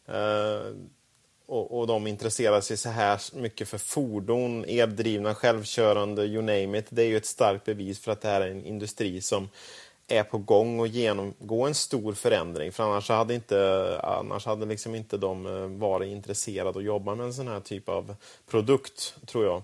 [0.06, 0.74] Eh,
[1.46, 6.86] och, och de intresserar sig så här mycket för fordon, eldrivna, självkörande, you name it.
[6.90, 9.50] Det är ju ett starkt bevis för att det här är en industri som
[10.08, 12.72] är på gång att genomgå en stor förändring.
[12.72, 17.26] För annars hade, inte, annars hade liksom inte de eh, varit intresserade att jobba med
[17.26, 18.16] en sån här typ av
[18.50, 19.64] produkt, tror jag.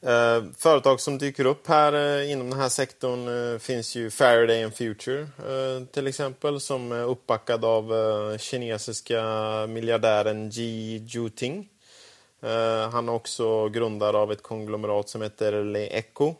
[0.00, 4.64] Eh, företag som dyker upp här eh, inom den här sektorn eh, finns ju Faraday
[4.64, 9.22] and Future eh, till exempel som är uppbackad av eh, kinesiska
[9.68, 11.68] miljardären Ji Juting.
[12.42, 16.34] Eh, han är också grundare av ett konglomerat som heter Le Echo.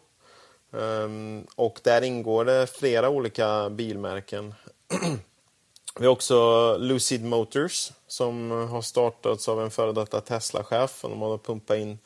[0.73, 4.55] Ehm, och där ingår det flera olika bilmärken.
[5.99, 11.03] Vi har också Lucid Motors som har startats av en före detta Tesla-chef.
[11.03, 11.99] De har pumpat in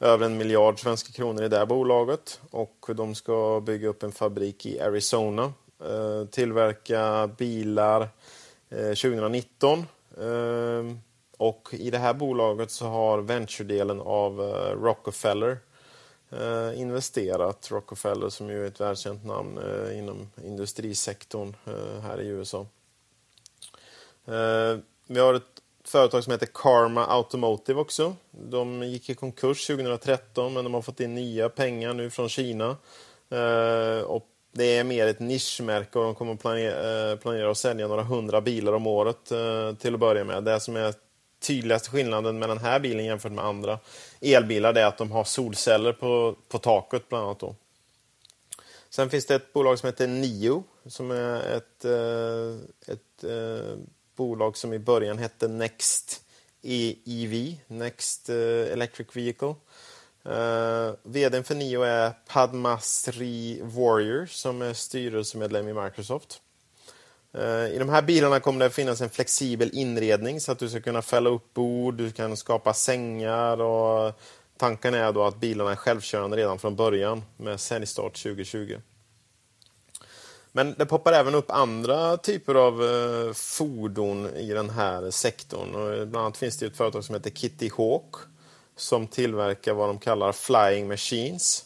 [0.00, 4.66] över en miljard svenska kronor i det bolaget och de ska bygga upp en fabrik
[4.66, 5.52] i Arizona.
[5.84, 8.08] Eh, tillverka bilar
[8.68, 9.86] eh, 2019.
[10.20, 10.96] Eh,
[11.36, 14.40] och i det här bolaget så har venture-delen av
[14.82, 15.58] Rockefeller
[16.30, 17.70] eh, investerat.
[17.70, 22.66] Rockefeller som ju är ett välkänt namn eh, inom industrisektorn eh, här i USA.
[24.26, 28.16] Eh, vi har ett företag som heter Karma Automotive också.
[28.30, 32.76] De gick i konkurs 2013 men de har fått in nya pengar nu från Kina.
[33.30, 37.88] Eh, och det är mer ett nischmärke och de kommer planera, eh, planera att sälja
[37.88, 40.44] några hundra bilar om året eh, till att börja med.
[40.44, 40.94] Det som är
[41.40, 43.78] tydligaste skillnaden med den här bilen jämfört med andra
[44.20, 47.40] elbilar är att de har solceller på, på taket bland annat.
[47.40, 47.54] Då.
[48.90, 53.78] Sen finns det ett bolag som heter Nio som är ett, eh, ett, ett eh,
[54.18, 56.20] bolag som i början hette Next
[56.62, 59.54] EV, Next eh, Electric Vehicle.
[60.24, 66.40] Eh, uh, VDn för Nio är Padmasri Warrior som är styrelsemedlem i Microsoft.
[67.38, 70.80] Uh, I de här bilarna kommer det finnas en flexibel inredning så att du ska
[70.80, 74.20] kunna fälla upp bord, du kan skapa sängar och
[74.56, 78.76] tanken är då att bilarna är självkörande redan från början med säljstart 2020.
[80.52, 85.74] Men det poppar även upp andra typer av eh, fordon i den här sektorn.
[85.74, 88.14] Eh, bland annat finns det ett företag som heter Kitty Hawk
[88.76, 91.64] som tillverkar vad de kallar Flying Machines.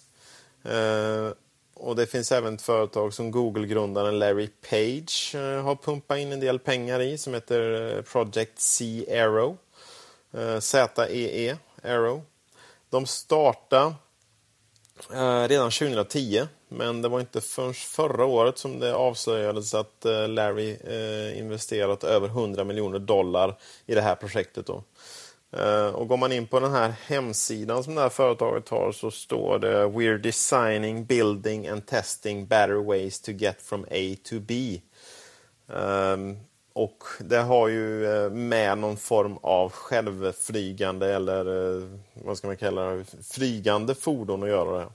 [0.64, 1.30] Eh,
[1.74, 6.40] och det finns även ett företag som Google-grundaren Larry Page eh, har pumpat in en
[6.40, 9.56] del pengar i som heter eh, Project C Arrow.
[10.32, 12.22] Eh, ZEE e, Arrow.
[12.90, 13.94] De startade
[15.12, 20.28] eh, redan 2010 men det var inte förrän förra året som det avslöjades att eh,
[20.28, 24.66] Larry eh, investerat över 100 miljoner dollar i det här projektet.
[24.66, 24.82] Då.
[25.56, 29.10] Eh, och går man in på den här hemsidan som det här företaget har så
[29.10, 34.80] står det We're designing, building and testing better ways to get from A to B.
[35.74, 36.36] Ehm,
[36.72, 41.44] och det har ju med någon form av självflygande eller
[42.14, 44.78] vad ska man kalla det, flygande fordon att göra.
[44.78, 44.86] Det.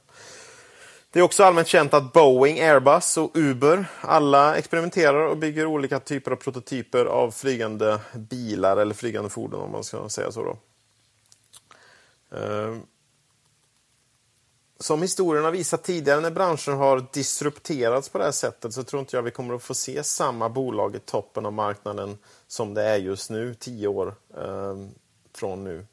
[1.17, 5.99] Det är också allmänt känt att Boeing, Airbus och Uber alla experimenterar och bygger olika
[5.99, 10.43] typer av prototyper av flygande bilar eller flygande fordon om man ska säga så.
[10.43, 10.57] Då.
[12.37, 12.75] Eh,
[14.79, 18.99] som historien har visat tidigare när branschen har disrupterats på det här sättet så tror
[18.99, 22.83] inte jag vi kommer att få se samma bolag i toppen av marknaden som det
[22.83, 24.75] är just nu, tio år eh,
[25.33, 25.85] från nu.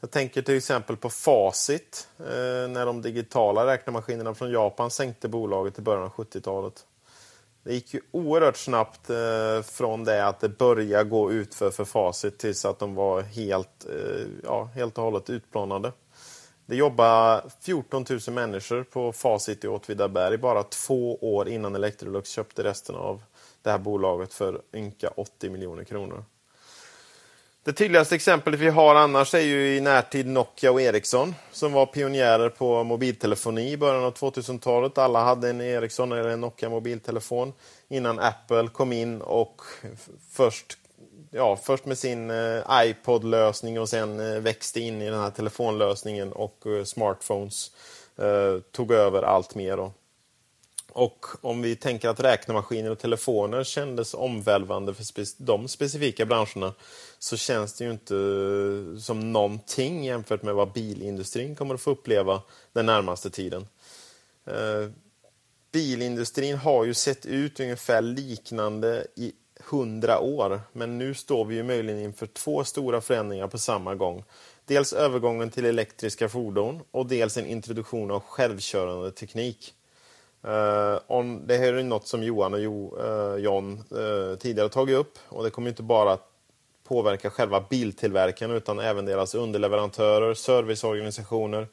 [0.00, 5.78] Jag tänker till exempel på Facit eh, när de digitala räknemaskinerna från Japan sänkte bolaget
[5.78, 6.86] i början av 70-talet.
[7.62, 12.38] Det gick ju oerhört snabbt eh, från det att det började gå utför för, Facit
[12.38, 15.92] tills att de var helt, eh, ja, helt och hållet utplånade.
[16.66, 22.64] Det jobbade 14 000 människor på Facit i Åtvidaberg bara två år innan Electrolux köpte
[22.64, 23.22] resten av
[23.62, 26.24] det här bolaget för ynka 80 miljoner kronor.
[27.64, 31.86] Det tydligaste exemplet vi har annars är ju i närtid Nokia och Ericsson som var
[31.86, 34.98] pionjärer på mobiltelefoni i början av 2000-talet.
[34.98, 37.52] Alla hade en Ericsson eller en Nokia mobiltelefon
[37.88, 39.62] innan Apple kom in och
[40.30, 40.78] först,
[41.30, 46.32] ja, först med sin eh, iPod-lösning och sen eh, växte in i den här telefonlösningen
[46.32, 47.70] och eh, smartphones
[48.18, 49.76] eh, tog över allt mer.
[49.76, 49.92] Då.
[50.92, 55.04] Och om vi tänker att räknemaskiner och telefoner kändes omvälvande för
[55.44, 56.74] de specifika branscherna
[57.18, 61.90] så känns det ju inte eh, som någonting jämfört med vad bilindustrin kommer att få
[61.90, 63.68] uppleva den närmaste tiden.
[64.46, 64.90] Eh,
[65.72, 69.32] bilindustrin har ju sett ut ungefär liknande i
[69.64, 74.24] hundra år men nu står vi ju möjligen inför två stora förändringar på samma gång.
[74.64, 79.74] Dels övergången till elektriska fordon och dels en introduktion av självkörande teknik.
[80.44, 84.96] Uh, on, det här är något som Johan och jo, uh, John uh, tidigare tagit
[84.96, 86.28] upp och det kommer inte bara att
[86.88, 91.66] påverka själva biltillverkarna utan även deras underleverantörer, serviceorganisationer,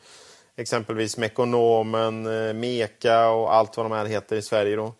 [0.56, 4.76] exempelvis Mekonomen, uh, Meka och allt vad de här heter i Sverige.
[4.76, 4.94] Då.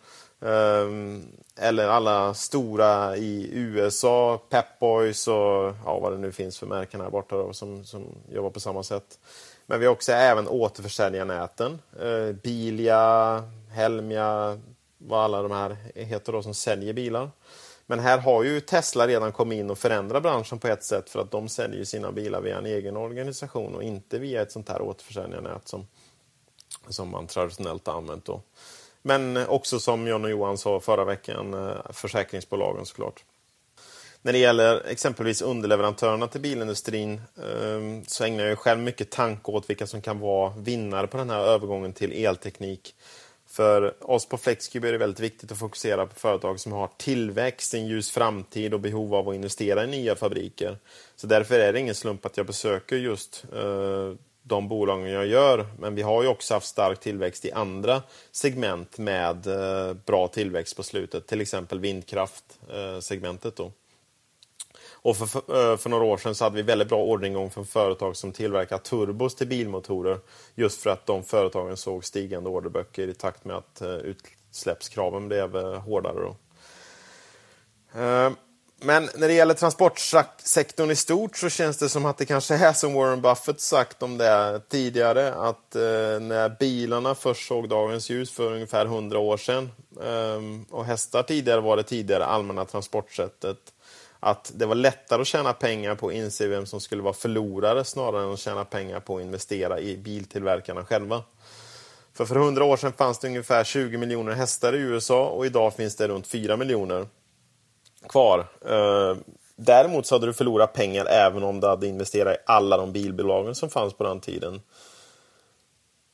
[1.60, 7.02] Eller alla stora i USA, Pep Boys och ja, vad det nu finns för märken
[7.02, 9.20] här borta då, som, som jobbar på samma sätt.
[9.66, 11.82] Men vi har också även återförsäljarnäten.
[12.00, 14.60] Eh, Bilia, Helmia,
[14.98, 17.32] vad alla de här heter då som säljer bilar.
[17.86, 21.20] Men här har ju Tesla redan kommit in och förändrat branschen på ett sätt för
[21.20, 24.82] att de säljer sina bilar via en egen organisation och inte via ett sånt här
[24.82, 25.88] återförsäljarnät som,
[26.90, 28.26] som man traditionellt har använt.
[28.26, 28.42] Då.
[29.02, 33.24] Men också som John och Johan sa förra veckan, eh, försäkringsbolagen såklart.
[34.26, 39.70] När det gäller exempelvis underleverantörerna till bilindustrin ehm, så ägnar jag själv mycket tanke åt
[39.70, 42.96] vilka som kan vara vinnare på den här övergången till elteknik.
[43.48, 47.74] För oss på Flexcube är det väldigt viktigt att fokusera på företag som har tillväxt,
[47.74, 50.78] en ljus framtid och behov av att investera i nya fabriker.
[51.16, 54.14] Så därför är det ingen slump att jag besöker just eh,
[54.44, 55.66] de bolagen jag gör.
[55.80, 58.02] Men vi har ju också haft stark tillväxt i andra
[58.32, 61.28] segment med eh, bra tillväxt på slutet.
[61.28, 63.60] Till exempel vindkraftsegmentet.
[63.60, 63.66] Eh,
[65.06, 67.66] och för, för, eh, för, några år sedan så hade vi väldigt bra orderingång från
[67.66, 70.20] företag som tillverkar turbos till bilmotorer.
[70.56, 75.56] Just för att de företagen såg stigande orderböcker i takt med att eh, utsläppskraven blev
[75.56, 76.20] eh, hårdare.
[76.20, 76.36] Då.
[78.80, 82.74] Men när det gäller transportsektorn i stort så känns det som att det kanske är
[82.74, 85.74] som Warren Buffett sagt om det tidigare att
[86.22, 89.72] när bilarna först såg dagens ljus för ungefär 100 år sedan
[90.70, 93.58] och hästar tidigare var det tidigare allmänna transportsättet
[94.26, 97.84] att det var lättare att tjäna pengar på att inse vem som skulle vara förlorare
[97.84, 101.24] snarare än att tjäna pengar på att investera i biltillverkarna själva.
[102.14, 105.74] För för 100 år sedan fanns det ungefär 20 miljoner hästar i USA och idag
[105.74, 107.08] finns det runt 4 miljoner
[108.10, 108.48] kvar.
[108.66, 109.18] Eh,
[109.56, 113.56] däremot så hade du förlorat pengar även om du hade investerat i alla de bilbolagen
[113.56, 114.62] som fanns på den tiden.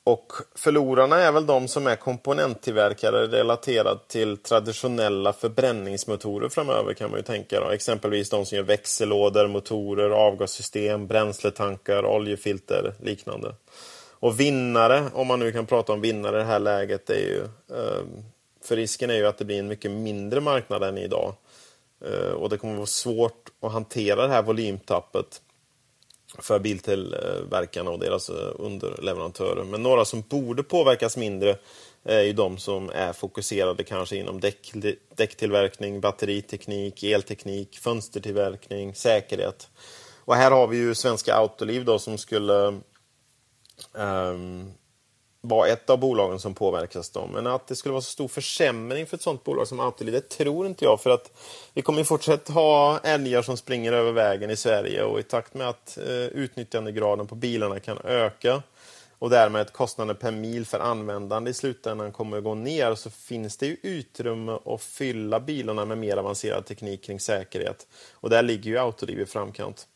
[0.04, 7.20] Och förlorarna är väl de som är komponenttillverkare relaterat till traditionella förbränningsmotorer framöver kan man
[7.20, 7.60] ju tänka.
[7.60, 7.70] Då.
[7.70, 13.56] Exempelvis de som gör växellådor, motorer, avgassystem, bränsletankar, oljefilter, liknande.
[14.12, 17.42] Och vinnare, om man nu kan prata om vinnare i det här läget, är ju...
[17.78, 18.04] Eh,
[18.64, 21.34] för risken är ju att det blir en mycket mindre marknad än idag.
[22.06, 25.42] Eh, och det kommer vara svårt att hantera det här volymtappet
[26.40, 29.64] för biltillverkarna eh, och deras eh, underleverantörer.
[29.64, 31.58] Men några som borde påverkas mindre
[32.04, 34.72] är ju de som är fokuserade kanske inom däck,
[35.16, 39.70] däcktillverkning, batteriteknik, elteknik, fönstertillverkning, säkerhet.
[40.26, 42.80] Och här har vi ju Svenska Autoliv då som skulle
[43.94, 44.74] um,
[45.42, 47.10] var ett av bolagen som påverkas.
[47.10, 47.28] Då.
[47.34, 50.30] Men att det skulle vara så stor försämring för ett sånt bolag som Autoliv, det
[50.30, 51.02] tror inte jag.
[51.02, 51.32] För att
[51.74, 55.70] vi kommer fortsätta ha älgar som springer över vägen i Sverige och i takt med
[55.70, 58.62] att eh, utnyttjandegraden på bilarna kan öka
[59.22, 63.58] och därmed kostnaden per mil för användande i slutändan kommer att gå ner så finns
[63.58, 67.88] det ju utrymme att fylla bilarna med mer avancerad teknik kring säkerhet.
[68.14, 69.88] Och där ligger ju Autoliv i framkant.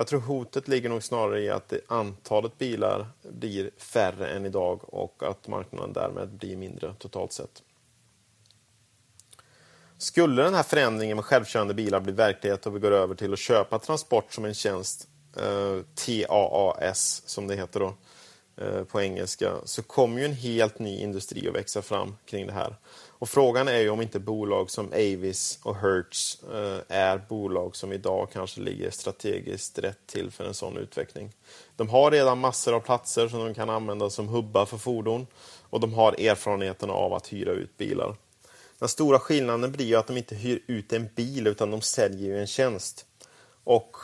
[0.00, 5.22] Jag tror hotet ligger nog snarare i att antalet bilar blir färre än idag och
[5.22, 7.62] att marknaden därmed blir mindre totalt sett.
[9.98, 13.38] Skulle den här förändringen med självkörande bilar bli verklighet och vi går över till att
[13.38, 17.94] köpa transport som en tjänst, eh, TAAS som det heter då
[18.60, 22.52] Eh, på engelska, så kommer ju en helt ny industri att växa fram kring det
[22.52, 22.76] här.
[23.08, 27.92] Och Frågan är ju om inte bolag som Avis och Hertz eh, är bolag som
[27.92, 31.32] idag kanske ligger strategiskt rätt till för en sån utveckling.
[31.76, 35.26] De har redan massor av platser som de kan använda som hubbar för fordon
[35.70, 38.16] och de har erfarenheten av att hyra ut bilar.
[38.78, 42.46] Den stora skillnaden blir att de inte hyr ut en bil utan de säljer en
[42.46, 43.06] tjänst.
[43.64, 43.96] Och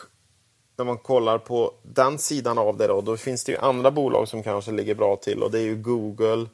[0.77, 4.29] när man kollar på den sidan av det då, då finns det ju andra bolag
[4.29, 6.47] som kanske ligger bra till och det är ju Google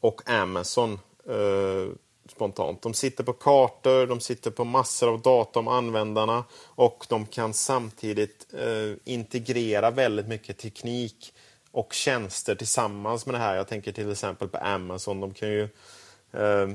[0.00, 0.98] och Amazon.
[1.28, 1.92] Eh,
[2.30, 2.82] spontant.
[2.82, 7.52] De sitter på kartor, de sitter på massor av data om användarna och de kan
[7.52, 11.32] samtidigt eh, integrera väldigt mycket teknik
[11.72, 13.56] och tjänster tillsammans med det här.
[13.56, 15.20] Jag tänker till exempel på Amazon.
[15.20, 15.62] De kan ju
[16.32, 16.68] eh,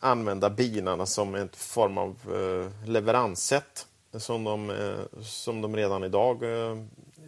[0.00, 3.86] använda bilarna som en form av eh, leveranssätt
[4.18, 6.76] som de, eh, som de redan idag eh,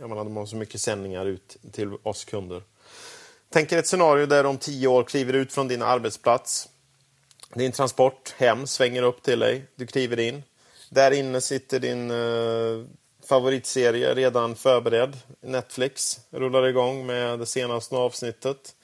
[0.01, 2.62] jag menar, de har så mycket sändningar ut till oss kunder.
[3.51, 6.68] Tänk er ett scenario där om tio år kliver ut från din arbetsplats
[7.55, 9.64] din transport hem svänger upp till dig.
[9.76, 10.43] Du kliver in.
[10.91, 12.86] Där inne sitter din eh,
[13.28, 15.16] favoritserie redan förberedd.
[15.41, 18.74] Netflix rullar igång med det senaste avsnittet.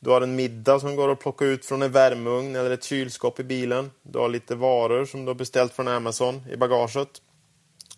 [0.00, 3.40] Du har en middag som går att plocka ut från en värmeugn eller ett kylskåp
[3.40, 3.90] i bilen.
[4.02, 7.08] Du har lite varor som du har beställt från Amazon i bagaget.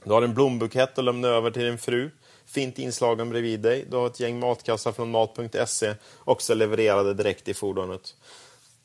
[0.06, 2.10] Du har en blombukett att lämna över till din fru
[2.44, 3.84] fint inslagen bredvid dig.
[3.90, 5.94] Du har ett gäng matkassar från mat.se
[6.24, 8.14] också levererade direkt i fordonet.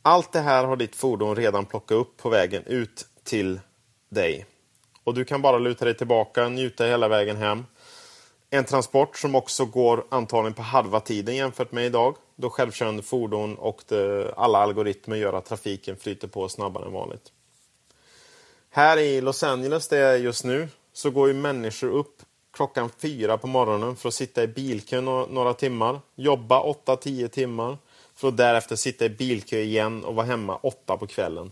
[0.01, 3.59] Allt det här har ditt fordon redan plockat upp på vägen ut till
[4.09, 4.45] dig.
[5.03, 7.65] Och du kan bara luta dig tillbaka, njuta hela vägen hem.
[8.49, 13.55] En transport som också går antagligen på halva tiden jämfört med idag då självkörande fordon
[13.55, 17.32] och det, alla algoritmer gör att trafiken flyter på snabbare än vanligt.
[18.69, 20.67] Här i Los Angeles, där jag är just nu,
[21.02, 22.22] så går ju människor upp
[22.54, 27.78] klockan fyra på morgonen för att sitta i bilkö några timmar, jobba 8-10 timmar
[28.16, 31.52] för att därefter sitta i bilkö igen och vara hemma åtta på kvällen.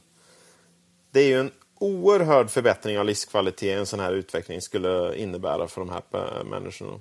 [1.12, 5.82] Det är ju en oerhörd förbättring av livskvalitet en sån här utveckling skulle innebära för
[5.82, 7.00] de här människorna.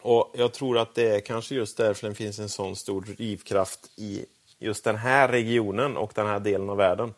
[0.00, 3.98] Och Jag tror att det är kanske just därför det finns en sån stor drivkraft
[3.98, 4.26] i
[4.58, 7.14] just den här regionen och den här delen av världen.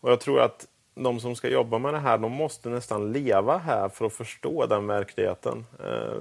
[0.00, 0.66] Och Jag tror att
[1.02, 4.66] de som ska jobba med det här, de måste nästan leva här för att förstå
[4.66, 5.66] den verkligheten.
[5.84, 6.20] Eh,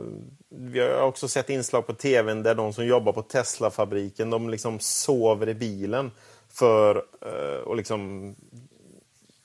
[0.50, 4.80] vi har också sett inslag på tv där de som jobbar på Tesla-fabriken, de liksom
[4.80, 6.12] sover i bilen
[6.50, 8.36] för eh, att liksom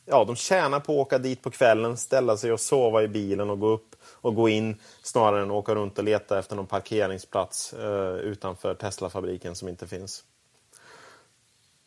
[0.07, 3.51] ja, de tjänar på att åka dit på kvällen, ställa sig och sova i bilen
[3.51, 6.67] och gå upp och gå in snarare än att åka runt och leta efter någon
[6.67, 10.25] parkeringsplats eh, utanför Tesla-fabriken som inte finns.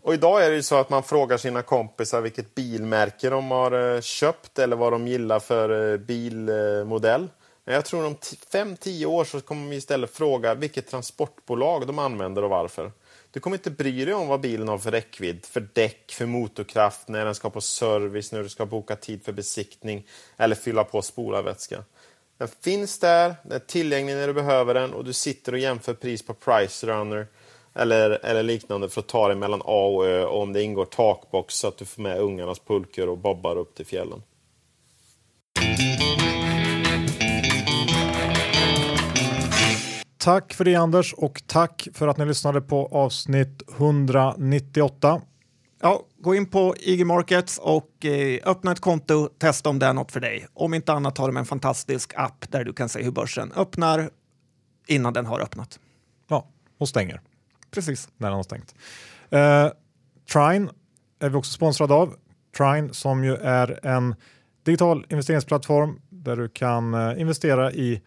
[0.05, 3.95] Och idag är det ju så att man frågar sina kompisar vilket bilmärke de har
[3.95, 7.27] eh, köpt eller vad de gillar för eh, bilmodell.
[7.65, 12.49] Jag tror om 5-10 år så kommer vi istället fråga vilket transportbolag de använder och
[12.49, 12.91] varför.
[13.31, 17.07] Du kommer inte bry dig om vad bilen har för räckvidd, för däck, för motorkraft,
[17.07, 21.01] när den ska på service, när du ska boka tid för besiktning eller fylla på
[21.01, 21.83] spolarvätska.
[22.37, 25.93] Den finns där, den är tillgänglig när du behöver den och du sitter och jämför
[25.93, 27.27] pris på Pricerunner
[27.75, 30.85] eller, eller liknande för att ta dig mellan A och Ö och om det ingår
[30.85, 34.21] takbox så att du får med ungarnas pulkor och bobbar upp till fjällen.
[40.17, 45.21] Tack för det Anders och tack för att ni lyssnade på avsnitt 198.
[45.81, 49.93] Ja, gå in på IG Markets och eh, öppna ett konto, testa om det är
[49.93, 50.47] något för dig.
[50.53, 54.09] Om inte annat har de en fantastisk app där du kan se hur börsen öppnar
[54.87, 55.79] innan den har öppnat.
[56.27, 56.47] Ja,
[56.77, 57.21] och stänger.
[57.75, 58.09] Precis.
[58.17, 58.75] När den har stängt.
[59.29, 59.67] Eh,
[60.33, 60.69] Trine
[61.19, 62.15] är vi också sponsrade av.
[62.57, 64.15] Trine som ju är en
[64.63, 68.01] digital investeringsplattform där du kan eh, investera i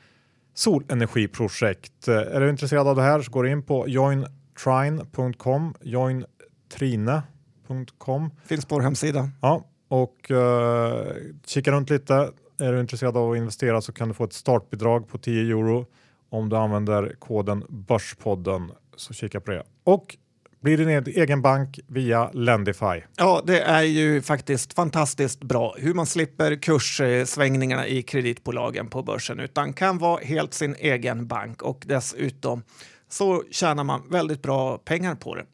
[0.55, 2.09] solenergiprojekt.
[2.09, 8.31] Eh, är du intresserad av det här så går in på jointrine.com, jointrine.com.
[8.45, 9.31] Finns på vår hemsida.
[9.43, 11.03] Ja, och uh,
[11.47, 12.31] kika runt lite.
[12.61, 15.87] Är du intresserad av att investera så kan du få ett startbidrag på 10 euro
[16.31, 18.71] om du använder koden Börspodden.
[18.99, 19.63] Så kika på det.
[19.85, 20.17] Och
[20.61, 23.03] blir din egen bank via Lendify.
[23.17, 29.41] Ja, det är ju faktiskt fantastiskt bra hur man slipper kurssvängningarna i kreditbolagen på börsen
[29.41, 32.63] utan kan vara helt sin egen bank och dessutom
[33.09, 35.47] så tjänar man väldigt bra pengar på det.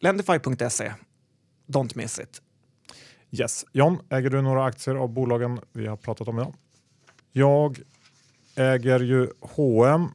[0.00, 0.92] Lendify.se.
[1.66, 2.42] Don't miss it.
[3.30, 3.64] Yes.
[3.72, 6.54] John, äger du några aktier av bolagen vi har pratat om idag?
[7.32, 7.80] Jag
[8.56, 10.08] äger ju H&M.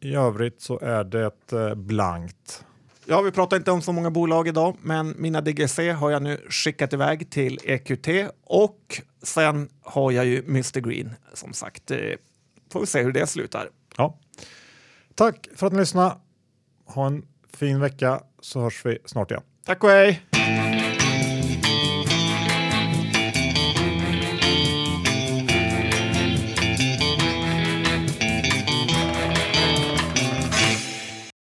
[0.00, 2.64] I övrigt så är det eh, blankt.
[3.04, 6.46] Ja, vi pratar inte om så många bolag idag, men mina DGC har jag nu
[6.48, 8.08] skickat iväg till EQT
[8.44, 11.90] och sen har jag ju Mr Green som sagt.
[11.90, 11.98] Eh,
[12.72, 13.70] får vi se hur det slutar.
[13.96, 14.18] Ja.
[15.14, 16.16] Tack för att ni lyssnade.
[16.84, 17.22] Ha en
[17.56, 19.42] fin vecka så hörs vi snart igen.
[19.64, 20.22] Tack och hej!